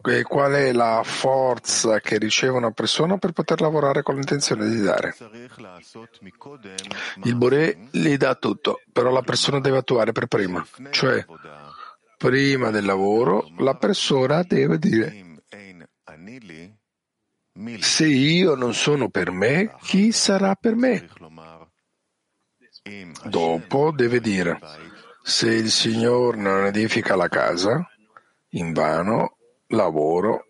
[0.00, 4.80] E qual è la forza che riceve una persona per poter lavorare con l'intenzione di
[4.80, 5.14] dare?
[7.24, 11.24] Il Boré gli dà tutto, però la persona deve attuare per prima, cioè
[12.18, 15.24] prima del lavoro la persona deve dire
[17.80, 21.08] se io non sono per me, chi sarà per me?
[23.24, 24.58] Dopo deve dire
[25.22, 27.86] se il Signore non edifica la casa,
[28.50, 29.36] in vano
[29.68, 30.44] lavoro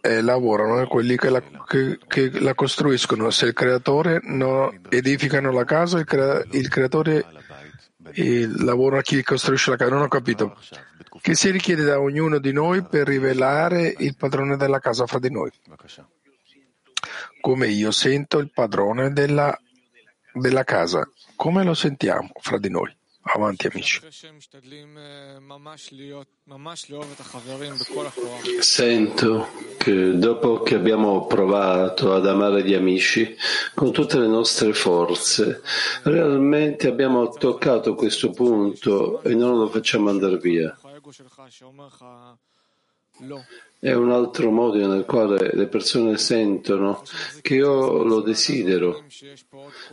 [0.00, 3.30] e lavorano quelli che la, che, che la costruiscono.
[3.30, 7.24] Se il creatore non edificano la casa, il, crea, il creatore
[8.14, 9.90] il lavoro a chi costruisce la casa.
[9.90, 10.56] Non ho capito.
[11.20, 15.30] Che si richiede da ognuno di noi per rivelare il padrone della casa fra di
[15.30, 15.50] noi?
[17.40, 19.56] Come io sento il padrone della,
[20.32, 22.97] della casa, come lo sentiamo fra di noi?
[23.34, 24.00] Avanti amici.
[28.60, 33.36] Sento che dopo che abbiamo provato ad amare gli amici
[33.74, 35.62] con tutte le nostre forze,
[36.04, 40.76] realmente abbiamo toccato questo punto e non lo facciamo andare via.
[43.80, 47.04] È un altro modo nel quale le persone sentono
[47.40, 49.04] che io lo desidero,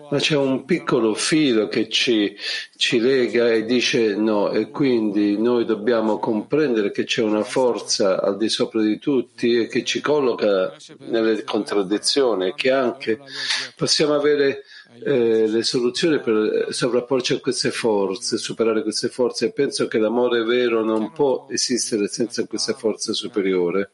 [0.09, 2.35] ma c'è un piccolo filo che ci,
[2.75, 8.37] ci lega e dice no, e quindi noi dobbiamo comprendere che c'è una forza al
[8.37, 13.19] di sopra di tutti e che ci colloca nelle contraddizioni, che anche
[13.75, 14.63] possiamo avere
[15.03, 19.51] eh, le soluzioni per eh, sovrapporci a queste forze, superare queste forze.
[19.51, 23.91] Penso che l'amore vero non può esistere senza questa forza superiore.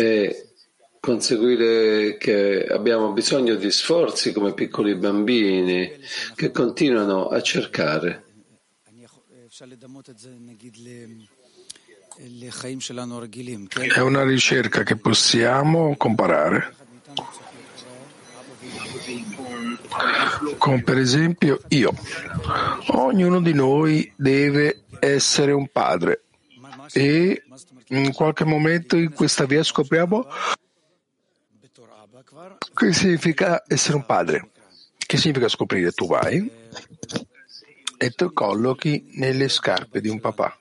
[0.00, 0.52] E
[1.00, 5.90] conseguire che abbiamo bisogno di sforzi come piccoli bambini
[6.34, 8.24] che continuano a cercare.
[13.94, 16.74] È una ricerca che possiamo comparare
[20.58, 21.94] con per esempio io.
[22.88, 26.24] Ognuno di noi deve essere un padre
[26.92, 27.44] e
[27.88, 30.26] in qualche momento in questa via scopriamo
[32.74, 34.50] che significa essere un padre.
[34.96, 35.92] Che significa scoprire?
[35.92, 36.50] Tu vai
[37.96, 40.57] e ti collochi nelle scarpe di un papà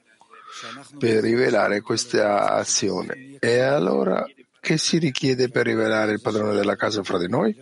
[0.98, 3.38] per rivelare questa azione.
[3.40, 4.26] E allora
[4.60, 7.56] che si richiede per rivelare il padrone della casa fra di noi?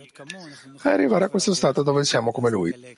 [0.82, 2.96] Arrivare a questo stato dove siamo come lui.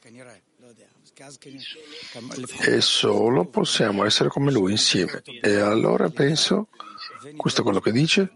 [2.60, 5.22] E solo possiamo essere come lui insieme.
[5.42, 6.68] E allora penso,
[7.36, 8.32] questo è quello che dice,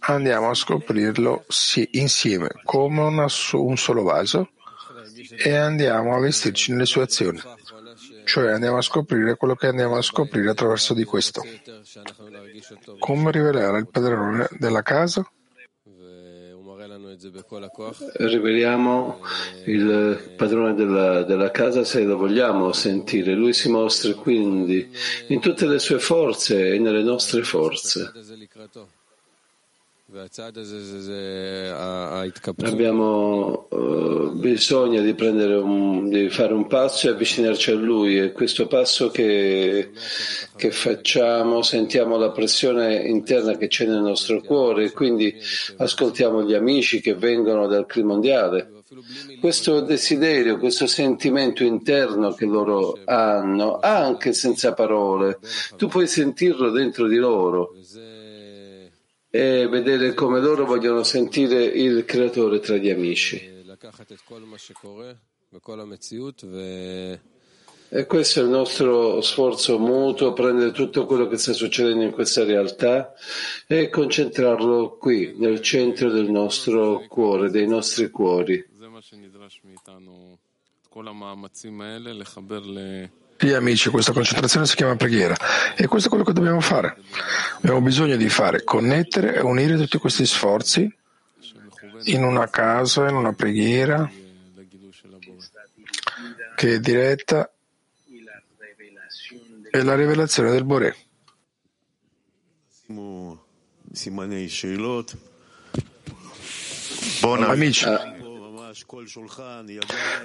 [0.00, 1.46] andiamo a scoprirlo
[1.92, 4.50] insieme, come una un solo vaso,
[5.36, 7.40] e andiamo a vestirci nelle sue azioni.
[8.26, 11.44] Cioè andiamo a scoprire quello che andiamo a scoprire attraverso di questo.
[12.98, 15.24] Come rivelare il padrone della casa?
[18.14, 19.20] Riveliamo
[19.66, 23.32] il padrone della, della casa se lo vogliamo sentire.
[23.32, 24.90] Lui si mostra quindi
[25.28, 28.10] in tutte le sue forze e nelle nostre forze.
[32.70, 38.20] Abbiamo eh, bisogno di, un, di fare un passo e avvicinarci a Lui.
[38.20, 39.90] E questo passo che,
[40.54, 45.34] che facciamo sentiamo la pressione interna che c'è nel nostro cuore quindi
[45.76, 48.74] ascoltiamo gli amici che vengono dal clima mondiale.
[49.40, 55.40] Questo desiderio, questo sentimento interno che loro hanno, anche senza parole,
[55.76, 57.74] tu puoi sentirlo dentro di loro
[59.36, 63.36] e vedere come loro vogliono sentire il creatore tra gli amici.
[67.88, 72.44] E questo è il nostro sforzo mutuo, prendere tutto quello che sta succedendo in questa
[72.44, 73.12] realtà
[73.66, 78.64] e concentrarlo qui, nel centro del nostro cuore, dei nostri cuori.
[83.38, 85.36] Sì, amici, questa concentrazione si chiama preghiera
[85.76, 86.96] e questo è quello che dobbiamo fare.
[87.58, 90.90] Abbiamo bisogno di fare, connettere e unire tutti questi sforzi
[92.04, 94.10] in una casa, in una preghiera
[96.54, 97.50] che è diretta
[99.70, 100.96] è la rivelazione del Boré.
[107.20, 108.15] Buon amici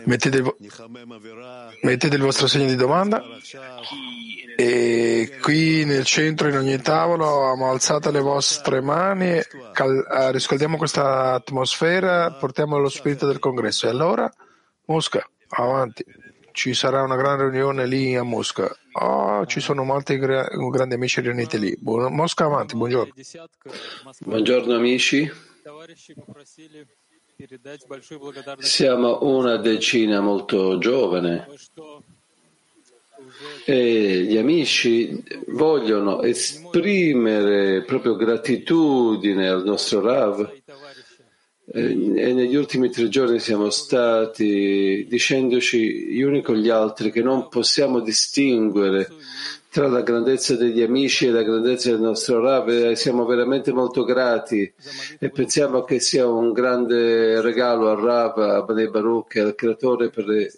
[0.05, 0.57] mettete il, vo-
[1.82, 3.24] mettete il vostro segno di domanda
[4.57, 9.39] e qui nel centro, in ogni tavolo, alzato le vostre mani,
[9.74, 13.88] cal- eh, riscaldiamo questa atmosfera, portiamo lo spirito del congresso.
[13.88, 14.32] E allora,
[14.86, 16.05] Mosca, avanti.
[16.53, 18.70] Ci sarà una grande riunione lì a Mosca.
[18.99, 21.74] Oh, ci sono molti gra- grandi amici riuniti lì.
[21.80, 23.14] Buon- Mosca, avanti, buongiorno.
[24.20, 25.32] Buongiorno amici,
[28.60, 31.48] siamo una decina molto giovane.
[33.66, 40.60] E gli amici vogliono esprimere proprio gratitudine al nostro Rav.
[41.74, 41.84] E
[42.34, 48.02] negli ultimi tre giorni siamo stati dicendoci gli uni con gli altri che non possiamo
[48.02, 49.08] distinguere
[49.72, 54.03] tra la grandezza degli amici e la grandezza del nostro Rav e siamo veramente molto
[54.03, 54.69] grati
[55.17, 60.51] e pensiamo che sia un grande regalo al Rav, a Bnei Baruch al Creatore le,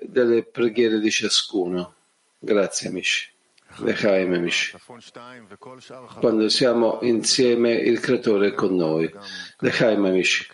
[0.00, 1.94] delle preghiere di ciascuno.
[2.38, 3.33] Grazie amici.
[3.78, 4.76] Lechaim amici.
[6.20, 9.12] Quando siamo insieme il creatore è con noi.
[9.58, 10.46] Lechaim amici.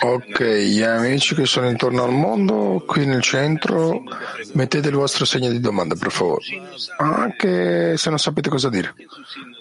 [0.00, 4.02] Ok, gli amici che sono intorno al mondo, qui nel centro,
[4.54, 6.44] mettete il vostro segno di domanda, per favore.
[6.98, 8.94] Anche se non sapete cosa dire.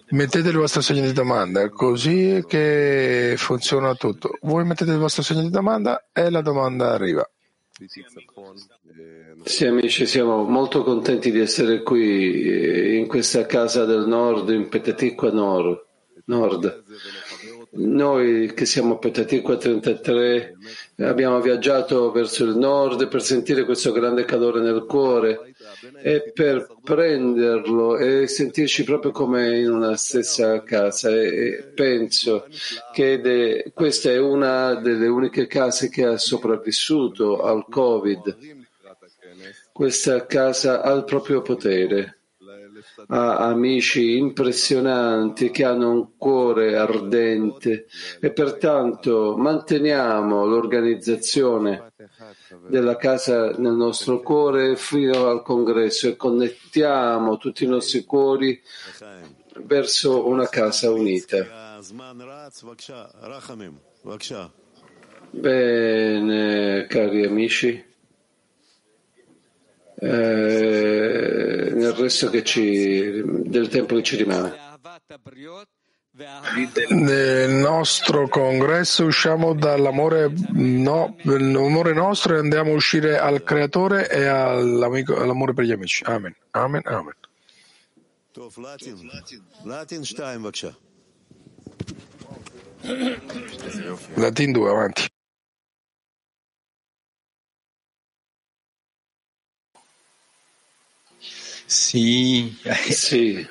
[0.09, 4.37] Mettete il vostro segno di domanda, così che funziona tutto.
[4.41, 7.29] Voi mettete il vostro segno di domanda e la domanda arriva.
[9.43, 14.67] Sì, amici, siamo molto contenti di essere qui eh, in questa casa del nord, in
[14.67, 15.85] Petaticqua Nord.
[17.69, 20.55] Noi che siamo Petaticqua 33
[20.97, 25.53] abbiamo viaggiato verso il nord per sentire questo grande calore nel cuore
[26.01, 31.09] e per prenderlo e sentirci proprio come in una stessa casa.
[31.09, 32.47] E penso
[32.93, 38.37] che de, questa è una delle uniche case che ha sopravvissuto al Covid.
[39.71, 42.17] Questa casa ha il proprio potere
[43.07, 47.87] ha amici impressionanti che hanno un cuore ardente
[48.19, 51.93] e pertanto manteniamo l'organizzazione
[52.67, 58.61] della casa nel nostro cuore fino al congresso e connettiamo tutti i nostri cuori
[59.63, 61.75] verso una casa unita.
[65.29, 67.85] Bene, cari amici.
[69.99, 74.55] Eh, nel resto ci, del tempo che ci rimane.
[76.89, 84.25] Nel nostro congresso usciamo dall'amore, no, l'amore nostro e andiamo a uscire al creatore e
[84.25, 86.03] all'amore per gli amici.
[86.05, 86.35] Amen.
[86.51, 86.81] Amen.
[86.85, 87.13] Amen.
[94.15, 95.07] Latin 2, avanti.
[101.67, 102.57] Sì.
[102.89, 103.47] sì.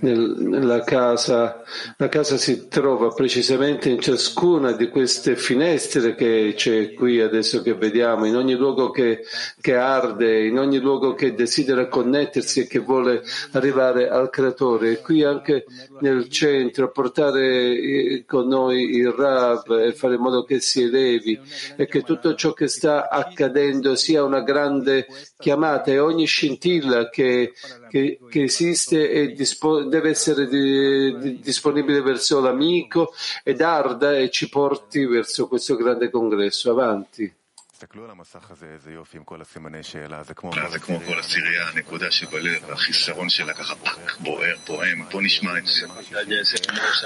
[0.00, 1.64] Nella casa,
[1.96, 7.74] la casa si trova precisamente in ciascuna di queste finestre che c'è qui adesso che
[7.74, 9.24] vediamo, in ogni luogo che,
[9.60, 14.92] che arde, in ogni luogo che desidera connettersi e che vuole arrivare al creatore.
[14.92, 15.64] E qui anche
[15.98, 21.40] nel centro, portare eh, con noi il Rav e fare in modo che si elevi
[21.76, 27.54] e che tutto ciò che sta accadendo sia una grande chiamata e ogni scintilla che,
[27.90, 33.13] che, che esiste è dispo- deve essere di, di, disponibile verso l'amico
[33.43, 36.71] ed arda e ci porti verso questo grande congresso.
[36.71, 37.35] Avanti.
[37.77, 40.51] תסתכלו על המסך הזה, איזה יופי עם כל הסימני שאלה, זה כמו...
[40.71, 43.75] זה כמו כל הסירייה, הנקודה שבלב, החיסרון שלה ככה
[44.19, 45.87] בוער, פועם, בוא נשמע את זה.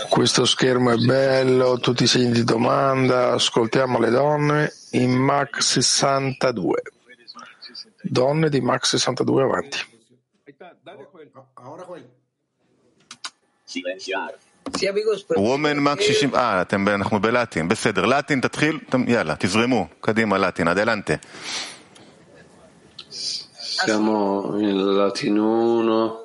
[0.09, 6.81] Questo schermo è bello, tutti i segni di domanda, ascoltiamo le donne in Mac 62.
[8.03, 9.79] Donne di Mac 62 avanti.
[15.37, 21.13] וומן מק 60, אה, אתם, אנחנו בלטין, בסדר, לטין תתחיל, יאללה, תזרמו, קדימה לטין, אדלנטה.
[23.83, 26.21] Siamo in Latino 1.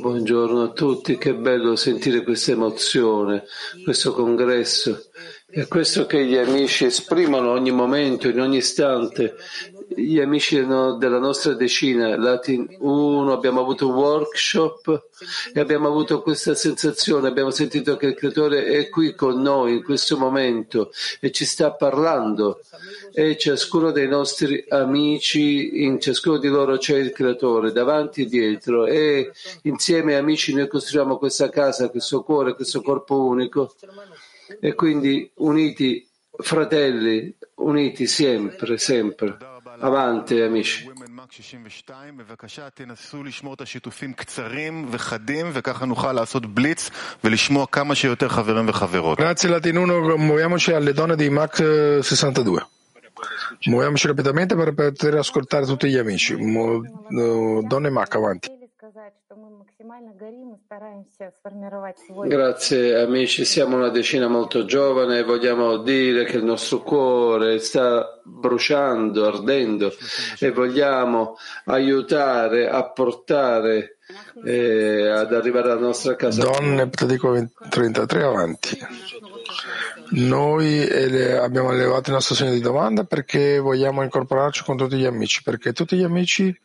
[0.00, 3.44] Buongiorno a tutti, che bello sentire questa emozione,
[3.82, 5.10] questo congresso.
[5.46, 9.34] È questo che gli amici esprimono ogni momento, in ogni istante.
[9.91, 15.07] gli amici della nostra decina, Latin 1, abbiamo avuto un workshop
[15.51, 19.83] e abbiamo avuto questa sensazione, abbiamo sentito che il creatore è qui con noi in
[19.83, 22.61] questo momento e ci sta parlando.
[23.11, 28.85] E ciascuno dei nostri amici, in ciascuno di loro c'è il creatore, davanti e dietro.
[28.85, 29.31] E
[29.63, 33.73] insieme amici noi costruiamo questa casa, questo cuore, questo corpo unico.
[34.59, 39.48] E quindi uniti, fratelli, uniti sempre, sempre.
[39.81, 40.83] Avanti, amici.
[49.15, 49.85] Grazie Latino,
[50.17, 51.55] muoviamoci alle donne di Mac
[52.01, 52.59] 62.
[52.59, 56.33] Eh, muoviamoci rapidamente per poter ascoltare tutti gli amici.
[56.33, 58.58] Eh, donne Mac, avanti.
[62.29, 68.17] Grazie amici, siamo una decina molto giovane e vogliamo dire che il nostro cuore sta
[68.23, 69.93] bruciando, ardendo
[70.39, 71.35] e vogliamo
[71.65, 73.97] aiutare a portare
[74.45, 76.43] eh, ad arrivare alla nostra casa.
[76.43, 77.35] Donne, dico
[77.69, 78.77] 33 avanti.
[80.11, 80.81] Noi
[81.35, 85.73] abbiamo elevato il nostro segno di domanda perché vogliamo incorporarci con tutti gli amici, perché
[85.73, 86.57] tutti gli amici,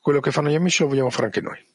[0.00, 1.72] quello che fanno gli amici lo vogliamo fare anche noi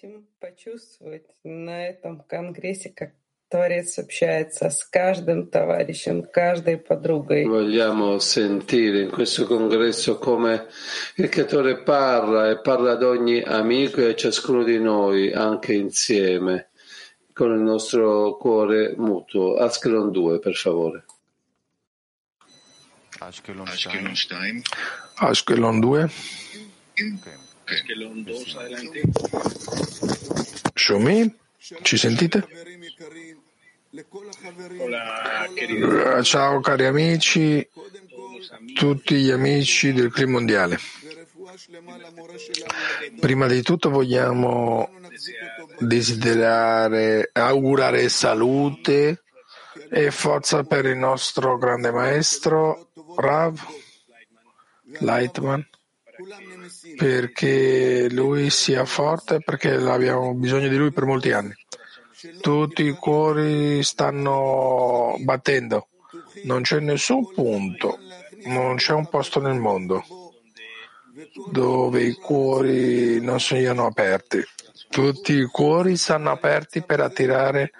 [0.00, 3.12] хотим почувствовать на этом конгрессе, как
[3.48, 7.44] Творец общается с каждым товарищем, каждой подругой.
[7.44, 10.66] Vogliamo sentire in questo congresso come
[11.16, 16.70] il Creatore parla e parla ad ogni amico e a ciascuno di noi, anche insieme,
[17.32, 19.54] con il nostro cuore mutuo.
[19.58, 21.04] Askelon 2, per favore.
[23.20, 23.72] Ashkelon 2.
[25.14, 26.10] Ashkelon 2.
[27.14, 27.39] Ashkelon
[27.71, 29.01] 2, adelante.
[30.73, 31.33] Show me.
[31.57, 32.45] Ci sentite?
[33.91, 34.05] Eh,
[36.23, 37.65] Ciao cari amici,
[38.73, 40.77] tutti gli amici del clima mondiale.
[43.19, 44.89] Prima di tutto vogliamo
[45.79, 49.23] desiderare, augurare salute
[49.89, 53.57] e forza per il nostro grande maestro Rav
[54.99, 55.65] Lightman
[56.95, 61.53] perché lui sia forte perché abbiamo bisogno di lui per molti anni.
[62.39, 65.87] Tutti i cuori stanno battendo,
[66.43, 67.97] non c'è nessun punto,
[68.45, 70.03] non c'è un posto nel mondo
[71.51, 74.43] dove i cuori non siano aperti.
[74.89, 77.71] Tutti i cuori stanno aperti per attirare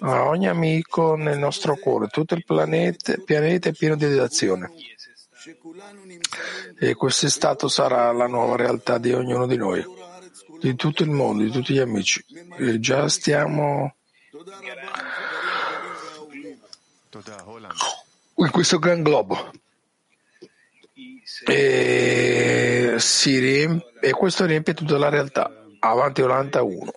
[0.00, 2.08] a ogni amico nel nostro cuore.
[2.08, 4.70] Tutto il pianeta, pianeta è pieno di azione.
[6.78, 9.84] E quest'estate sarà la nuova realtà di ognuno di noi,
[10.60, 12.24] di tutto il mondo, di tutti gli amici.
[12.58, 13.94] E già stiamo
[18.36, 19.52] in questo gran globo.
[21.46, 25.50] E, riempie, e questo riempie tutta la realtà.
[25.80, 26.92] Avanti Olanda 1.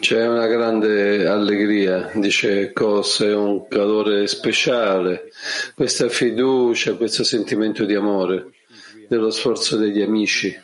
[0.00, 5.30] C'è una grande allegria, dice Cos, è un calore speciale,
[5.74, 8.52] questa fiducia, questo sentimento di amore,
[9.08, 10.56] dello sforzo degli amici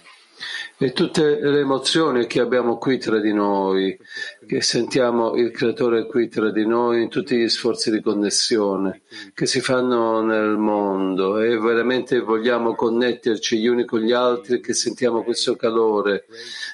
[0.78, 3.98] e tutte le emozioni che abbiamo qui tra di noi,
[4.46, 9.00] che sentiamo il Creatore qui tra di noi in tutti gli sforzi di connessione
[9.32, 14.74] che si fanno nel mondo e veramente vogliamo connetterci gli uni con gli altri che
[14.74, 16.26] sentiamo questo calore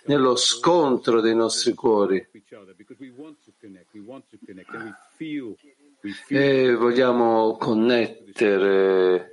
[0.07, 2.27] nello scontro dei nostri cuori
[6.29, 9.31] e vogliamo connettere.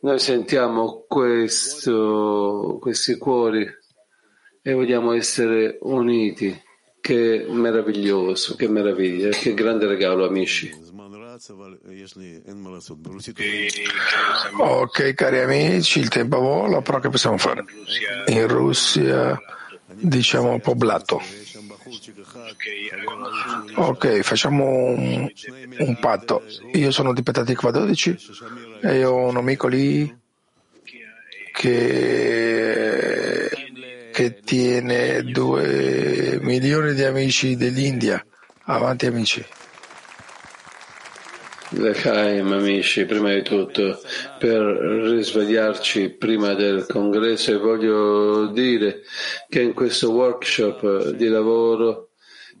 [0.00, 3.80] Noi sentiamo questo, questi cuori
[4.62, 6.70] e vogliamo essere uniti.
[7.02, 10.70] Che meraviglioso, che meraviglia, che grande regalo, amici.
[14.58, 17.64] Ok, cari amici, il tempo vola, però che possiamo fare?
[18.26, 19.36] In Russia,
[19.96, 21.20] diciamo, poblato.
[23.74, 25.28] Ok, facciamo un,
[25.78, 26.44] un patto.
[26.74, 28.16] Io sono di Petatikva 12
[28.80, 30.20] e ho un amico lì
[31.52, 33.11] che
[34.12, 38.24] che tiene due milioni di amici dell'India.
[38.66, 39.44] Avanti amici.
[41.70, 43.98] Lechaim, amici, prima di tutto,
[44.38, 49.00] per risvegliarci prima del congresso, voglio dire
[49.48, 52.10] che in questo workshop di lavoro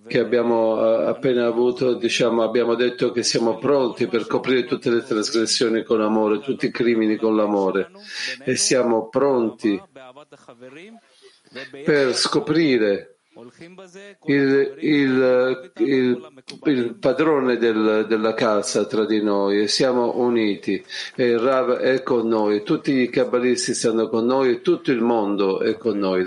[0.06, 5.84] che abbiamo appena avuto, diciamo, abbiamo detto che siamo pronti per coprire tutte le trasgressioni
[5.84, 7.90] con amore, tutti i crimini con l'amore
[8.44, 9.80] e siamo pronti
[11.84, 13.12] per scoprire
[14.26, 16.32] il, il, il,
[16.64, 20.84] il padrone del, della casa tra di noi e siamo uniti
[21.14, 25.00] e il Rav è con noi, tutti i kabbalisti stanno con noi e tutto il
[25.00, 26.24] mondo è con noi.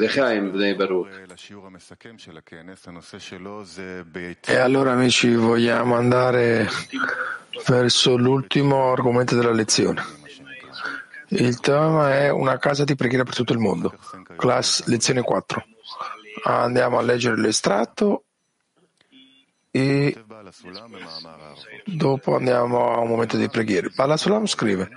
[4.46, 6.68] E allora amici vogliamo andare
[7.68, 10.25] verso l'ultimo argomento della lezione.
[11.38, 13.94] Il tema è una casa di preghiera per tutto il mondo.
[14.38, 15.66] Class lezione 4.
[16.44, 18.24] Andiamo a leggere l'estratto
[19.70, 20.24] e
[21.86, 23.90] dopo andiamo a un momento di preghiera.
[23.94, 24.90] Balasulam scrive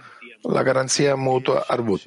[0.42, 2.06] la garanzia mutua Arbut.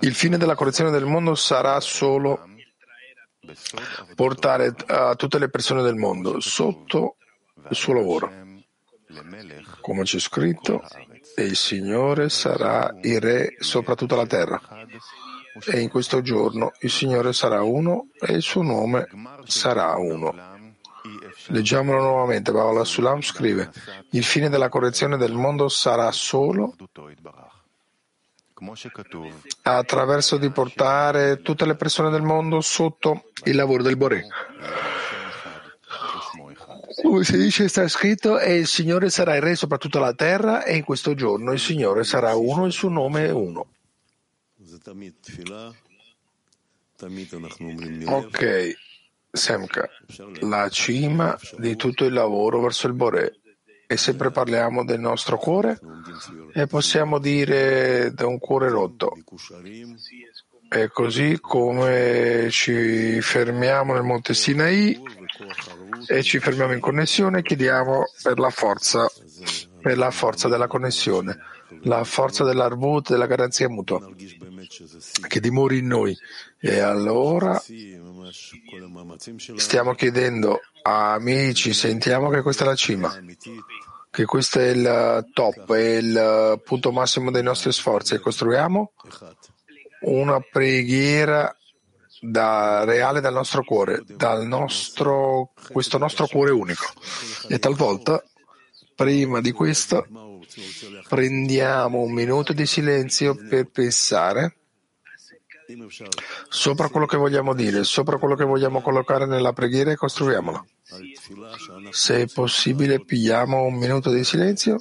[0.00, 2.46] Il fine della correzione del mondo sarà solo
[4.14, 7.16] portare a tutte le persone del mondo sotto
[7.68, 8.30] il suo lavoro.
[9.80, 10.82] Come c'è scritto,
[11.40, 14.60] e il Signore sarà il Re sopra tutta la terra.
[15.66, 19.08] E in questo giorno il Signore sarà uno e il suo nome
[19.44, 20.34] sarà uno.
[21.46, 22.52] Leggiamolo nuovamente.
[22.52, 23.70] Paola Sulam scrive:
[24.10, 26.74] Il fine della correzione del mondo sarà solo
[29.62, 34.26] attraverso di portare tutte le persone del mondo sotto il lavoro del Boré.
[37.02, 40.64] Come si dice, sta scritto, e il Signore sarà il Re sopra tutta la terra,
[40.64, 43.68] e in questo giorno il Signore sarà uno e il suo nome è uno.
[48.06, 48.76] Ok.
[49.32, 49.88] Semka,
[50.40, 53.36] la cima di tutto il lavoro verso il Boré.
[53.86, 55.80] E sempre parliamo del nostro cuore
[56.52, 59.16] e possiamo dire da un cuore rotto.
[60.68, 65.00] E così come ci fermiamo nel Monte Sinai
[66.06, 69.10] e ci fermiamo in connessione, chiediamo per la forza,
[69.80, 71.38] per la forza della connessione,
[71.82, 74.00] la forza dell'arbut, della garanzia mutua,
[75.28, 76.16] che dimori in noi.
[76.58, 77.60] E allora
[79.56, 83.18] stiamo chiedendo amici, sentiamo che questa è la cima,
[84.10, 88.92] che questo è il top, è il punto massimo dei nostri sforzi e costruiamo
[90.02, 91.54] una preghiera
[92.20, 96.84] da, reale dal nostro cuore, dal nostro, questo nostro cuore unico.
[97.48, 98.22] E talvolta,
[98.94, 100.06] prima di questo,
[101.08, 104.56] prendiamo un minuto di silenzio per pensare
[106.48, 110.64] sopra quello che vogliamo dire, sopra quello che vogliamo collocare nella preghiera e costruiamola.
[111.90, 114.78] Se è possibile, pigliamo un minuto di silenzio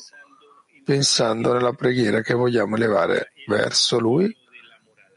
[0.83, 4.35] pensando nella preghiera che vogliamo elevare verso Lui,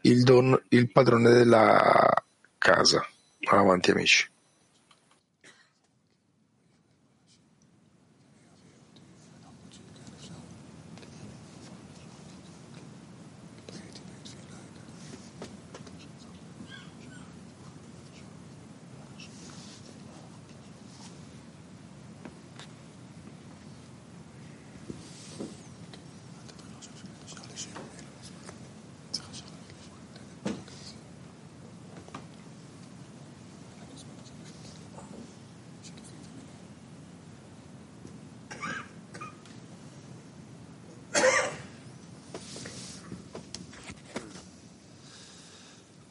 [0.05, 2.13] il, don, il padrone della
[2.57, 3.05] casa.
[3.49, 4.32] Avanti amici.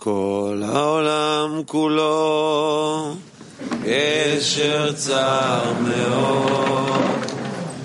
[0.04, 3.14] כל העולם כולו
[3.82, 7.02] גשר צר מאוד,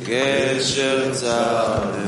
[0.03, 2.06] גשר צר מאוד,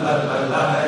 [0.00, 0.83] la la la.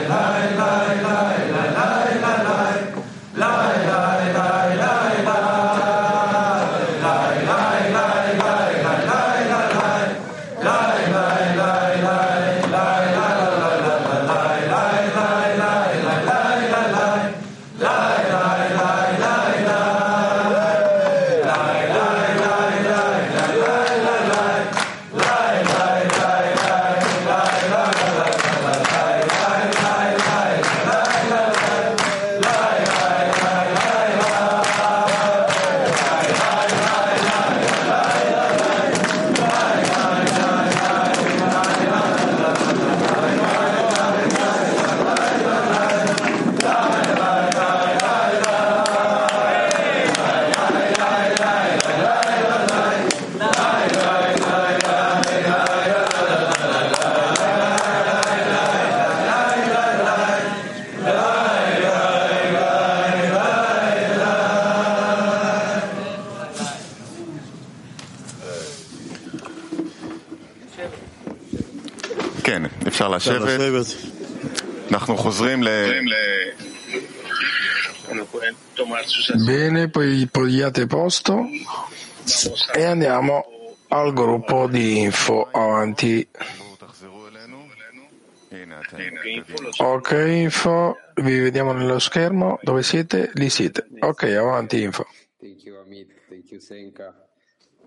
[73.15, 73.87] לשבת.
[74.91, 75.67] אנחנו חוזרים ל...
[79.45, 81.33] Bene, poi togliate posto
[82.73, 83.35] e andiamo
[83.87, 86.27] al gruppo di info avanti.
[89.77, 92.59] Ok, info, vi vediamo nello schermo.
[92.61, 93.31] Dove siete?
[93.35, 93.87] Lì siete.
[93.99, 95.07] Ok, avanti, info.
[95.39, 96.09] Thank you, Amit.
[96.27, 97.07] Thank you, Senka.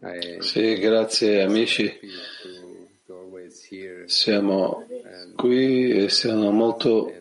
[0.02, 2.00] I Sì, grazie amici.
[4.05, 4.87] Siamo
[5.35, 7.11] qui e siamo molto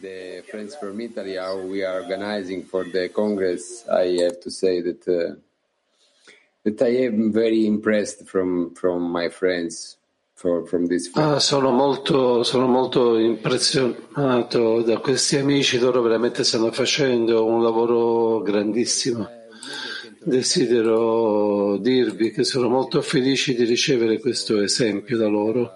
[0.00, 3.84] the friends from Italy, how we are organizing for the Congress.
[3.88, 5.34] I have to say that uh,
[6.64, 9.97] that I am very impressed from from my friends.
[11.14, 18.40] Ah, sono molto, sono molto impressionato da questi amici, loro veramente stanno facendo un lavoro
[18.42, 19.28] grandissimo.
[20.22, 25.72] Desidero dirvi che sono molto felice di ricevere questo esempio da loro.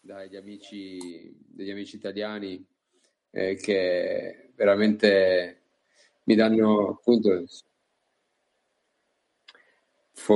[0.00, 2.64] dagli amici, degli amici italiani
[3.30, 5.60] eh, che veramente
[6.24, 7.44] mi danno appunto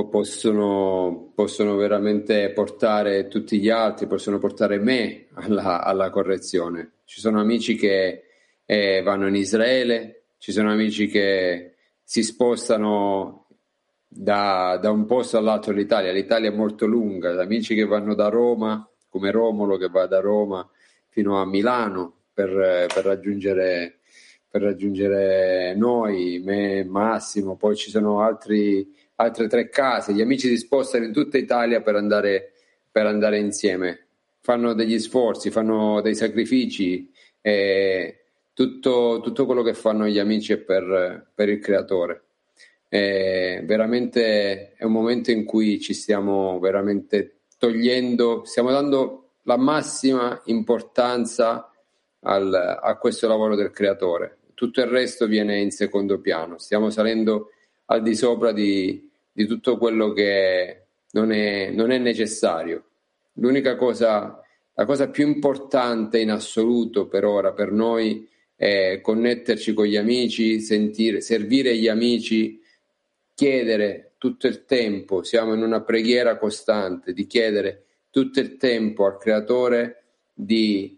[0.09, 6.91] possono, possono veramente portare tutti gli altri, possono portare me alla, alla correzione.
[7.05, 8.23] Ci sono amici che
[8.65, 13.47] eh, vanno in Israele, ci sono amici che si spostano
[14.07, 16.11] da, da un posto all'altro dell'Italia.
[16.11, 20.67] L'Italia è molto lunga, amici che vanno da Roma, come Romolo che va da Roma
[21.09, 23.99] fino a Milano per, per raggiungere,
[24.49, 28.85] per raggiungere noi, me, Massimo, poi ci sono altri,
[29.15, 32.53] altre tre case, gli amici si spostano in tutta Italia per andare,
[32.91, 34.07] per andare insieme,
[34.41, 37.11] fanno degli sforzi, fanno dei sacrifici,
[37.41, 38.19] e
[38.53, 42.23] tutto, tutto quello che fanno gli amici è per, per il creatore.
[42.89, 50.41] E veramente è un momento in cui ci stiamo veramente togliendo, stiamo dando la massima
[50.45, 51.69] importanza
[52.21, 54.37] al, a questo lavoro del creatore.
[54.53, 56.57] Tutto il resto viene in secondo piano.
[56.57, 57.49] Stiamo salendo
[57.85, 62.83] al di sopra di, di tutto quello che non è, non è necessario.
[63.33, 64.41] L'unica cosa,
[64.73, 70.61] la cosa più importante in assoluto per ora, per noi, è connetterci con gli amici,
[70.61, 72.61] sentire, servire gli amici,
[73.33, 79.17] chiedere tutto il tempo, siamo in una preghiera costante di chiedere tutto il tempo al
[79.17, 80.97] creatore di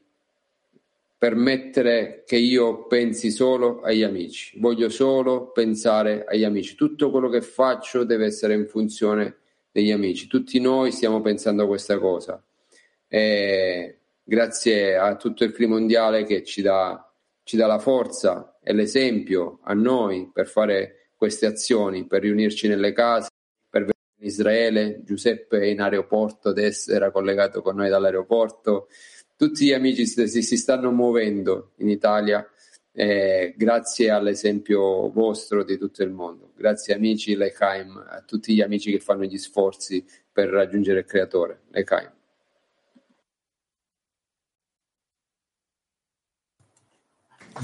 [1.17, 7.41] permettere che io pensi solo agli amici, voglio solo pensare agli amici, tutto quello che
[7.41, 9.37] faccio deve essere in funzione
[9.71, 12.43] degli amici, tutti noi stiamo pensando a questa cosa.
[13.07, 17.11] E grazie a tutto il clima mondiale che ci dà,
[17.43, 22.91] ci dà la forza e l'esempio a noi per fare queste azioni, per riunirci nelle
[22.91, 23.29] case,
[23.69, 28.87] per venire in Israele, Giuseppe è in aeroporto, adesso era collegato con noi dall'aeroporto,
[29.37, 32.45] tutti gli amici si, si stanno muovendo in Italia
[32.99, 36.51] eh, grazie all'esempio vostro di tutto il mondo.
[36.55, 41.61] Grazie amici Lechaim, a tutti gli amici che fanno gli sforzi per raggiungere il creatore.
[41.69, 42.11] Lechaim.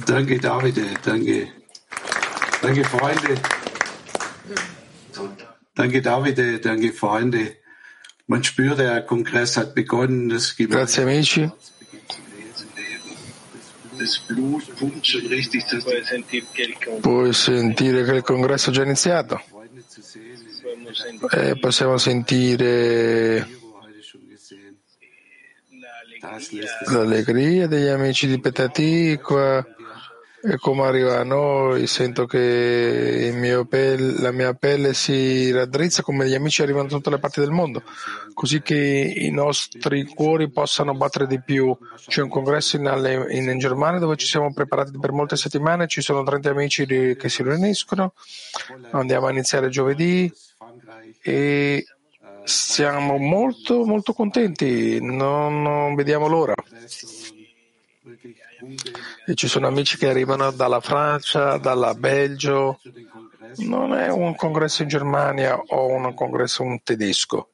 [0.06, 1.66] Danke, Davide, danke.
[2.62, 3.42] Danke, Freunde.
[5.74, 7.63] Danke, Davide, danke, Freunde.
[10.68, 11.52] Grazie amici.
[17.02, 19.42] Puoi sentire che il congresso è già iniziato.
[20.62, 23.48] possiamo sentire E possiamo sentire
[26.88, 29.83] l'allegria degli amici di Petatikwa e
[30.60, 32.38] come arriva a noi sento che
[33.32, 37.20] il mio pel- la mia pelle si raddrizza come gli amici arrivano da tutte le
[37.20, 37.82] parti del mondo
[38.34, 41.76] così che i nostri cuori possano battere di più.
[42.08, 46.02] C'è un congresso in, in- in Germania dove ci siamo preparati per molte settimane ci
[46.02, 48.14] sono 30 amici di- che si riuniscono.
[48.92, 50.32] Andiamo a iniziare giovedì
[51.22, 51.86] e
[52.44, 55.00] siamo molto molto contenti.
[55.02, 56.54] Non, non vediamo l'ora
[59.26, 62.80] e ci sono amici che arrivano dalla Francia, dalla Belgio.
[63.58, 67.50] Non è un congresso in Germania o un congresso in tedesco.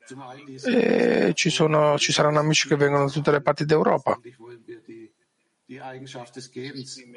[1.33, 4.19] Ci, sono, ci saranno amici che vengono da tutte le parti d'Europa.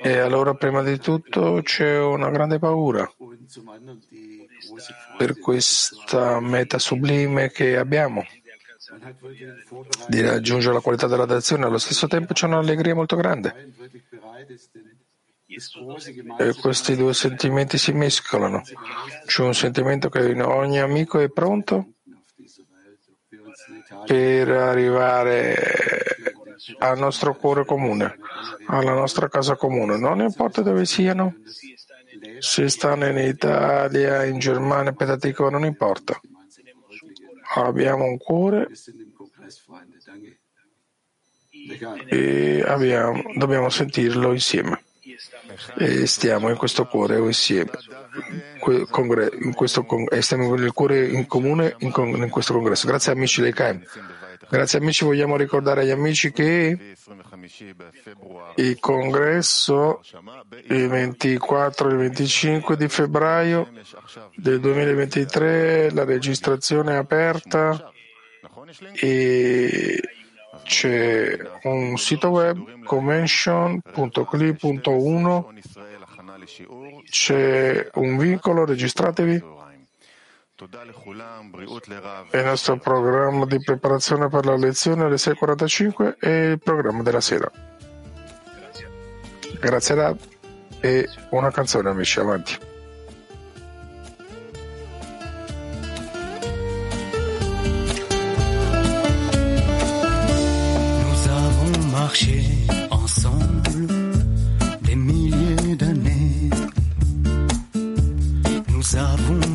[0.02, 3.10] E allora, prima di tutto, c'è una grande paura
[5.16, 8.24] per questa meta sublime che abbiamo
[10.08, 11.64] di raggiungere la qualità della relazione.
[11.64, 13.72] Allo stesso tempo c'è un'allegria molto grande.
[16.38, 18.62] e questi due sentimenti si mescolano.
[19.26, 21.92] C'è un sentimento che ogni amico è pronto
[24.06, 25.56] per arrivare
[26.78, 28.18] al nostro cuore comune,
[28.66, 31.34] alla nostra casa comune, non importa dove siano,
[32.38, 36.20] se stanno in Italia, in Germania, Petatico, non importa.
[37.54, 38.68] Abbiamo un cuore
[42.08, 44.82] e abbiamo, dobbiamo sentirlo insieme.
[45.76, 47.70] E stiamo in questo cuore insieme,
[48.64, 49.86] in questo,
[50.20, 52.86] stiamo nel cuore in comune in questo congresso.
[52.86, 53.84] Grazie amici dei CAIM.
[54.52, 56.76] Grazie amici, vogliamo ricordare agli amici che
[58.56, 60.02] il congresso
[60.66, 63.70] il 24 e il 25 di febbraio
[64.34, 67.90] del 2023, la registrazione è aperta
[68.92, 70.02] e
[70.64, 75.44] c'è un sito web convention.cli.1
[77.08, 79.51] c'è un vincolo, registratevi
[82.32, 87.50] il nostro programma di preparazione per la lezione alle 6.45 e il programma della sera.
[89.60, 90.18] Grazie Rab
[90.80, 92.70] e una canzone amici, avanti.
[102.02, 102.51] Nous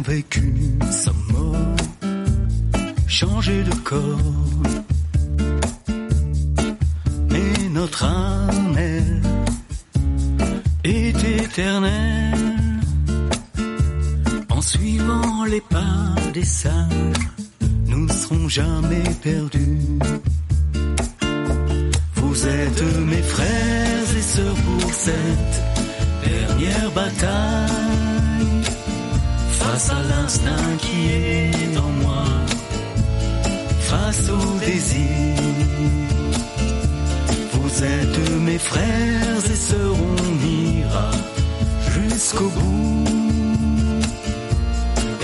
[0.08, 0.54] vécu
[0.90, 1.76] sans mort,
[3.08, 4.64] changé de corps.
[7.30, 8.78] Mais notre âme,
[10.84, 12.80] est éternelle.
[14.50, 17.28] En suivant les pas des sages,
[17.88, 20.00] nous ne serons jamais perdus.
[22.16, 25.56] Vous êtes mes frères et sœurs pour cette
[26.24, 28.07] dernière bataille.
[29.68, 32.24] Face à l'instinct qui est en moi,
[33.82, 35.36] face au désir.
[37.52, 41.12] Vous êtes mes frères et sœurs, on ira
[41.96, 43.04] jusqu'au bout.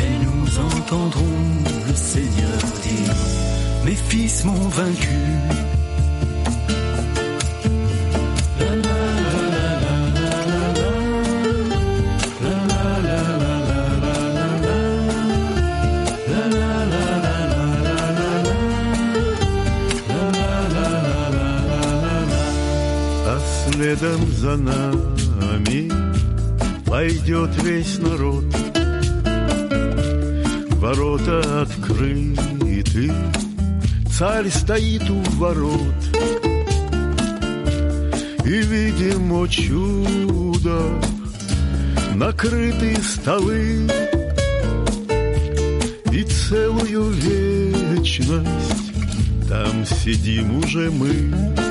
[0.05, 1.39] Et nous entendrons
[1.87, 3.15] le Seigneur dire,
[3.85, 5.62] mes fils m'ont vaincu.
[24.03, 25.89] Следом за нами
[26.85, 28.43] пойдет весь народ.
[30.71, 33.13] Ворота открыты,
[34.11, 35.79] царь стоит у ворот.
[38.45, 40.81] И видим, о чудо,
[42.15, 43.89] накрыты столы,
[46.11, 48.93] И целую вечность
[49.47, 51.62] там сидим уже мы.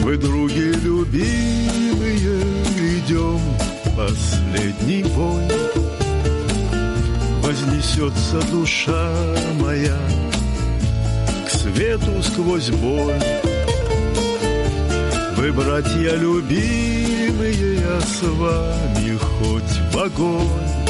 [0.00, 2.40] Вы, други любимые,
[2.98, 3.40] идем
[3.96, 5.42] последний бой.
[7.42, 9.12] Вознесется душа
[9.60, 9.98] моя
[11.46, 13.20] к свету сквозь боль.
[15.36, 20.80] Вы, братья любимые, я с вами хоть в огонь.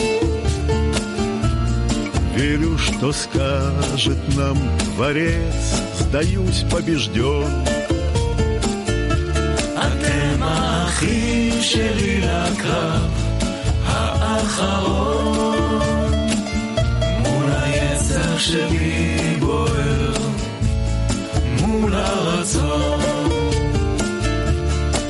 [2.36, 4.56] Верю, что скажет нам
[4.96, 7.69] Творец, сдаюсь побежден.
[11.69, 13.11] שלי לקרב
[13.86, 15.80] האחרון
[17.19, 20.13] מול היצר שלי בוער
[21.61, 22.99] מול הרצון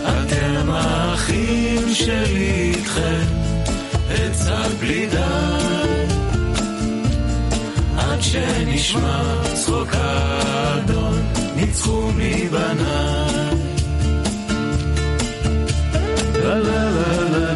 [0.03, 3.25] אתם האחים שלי איתכם
[4.15, 6.15] אצעד בלי די
[7.97, 9.21] עד שנשמע
[9.53, 11.21] צחוק האדון
[11.55, 13.18] ניצחו מבניי
[16.50, 17.49] la la la.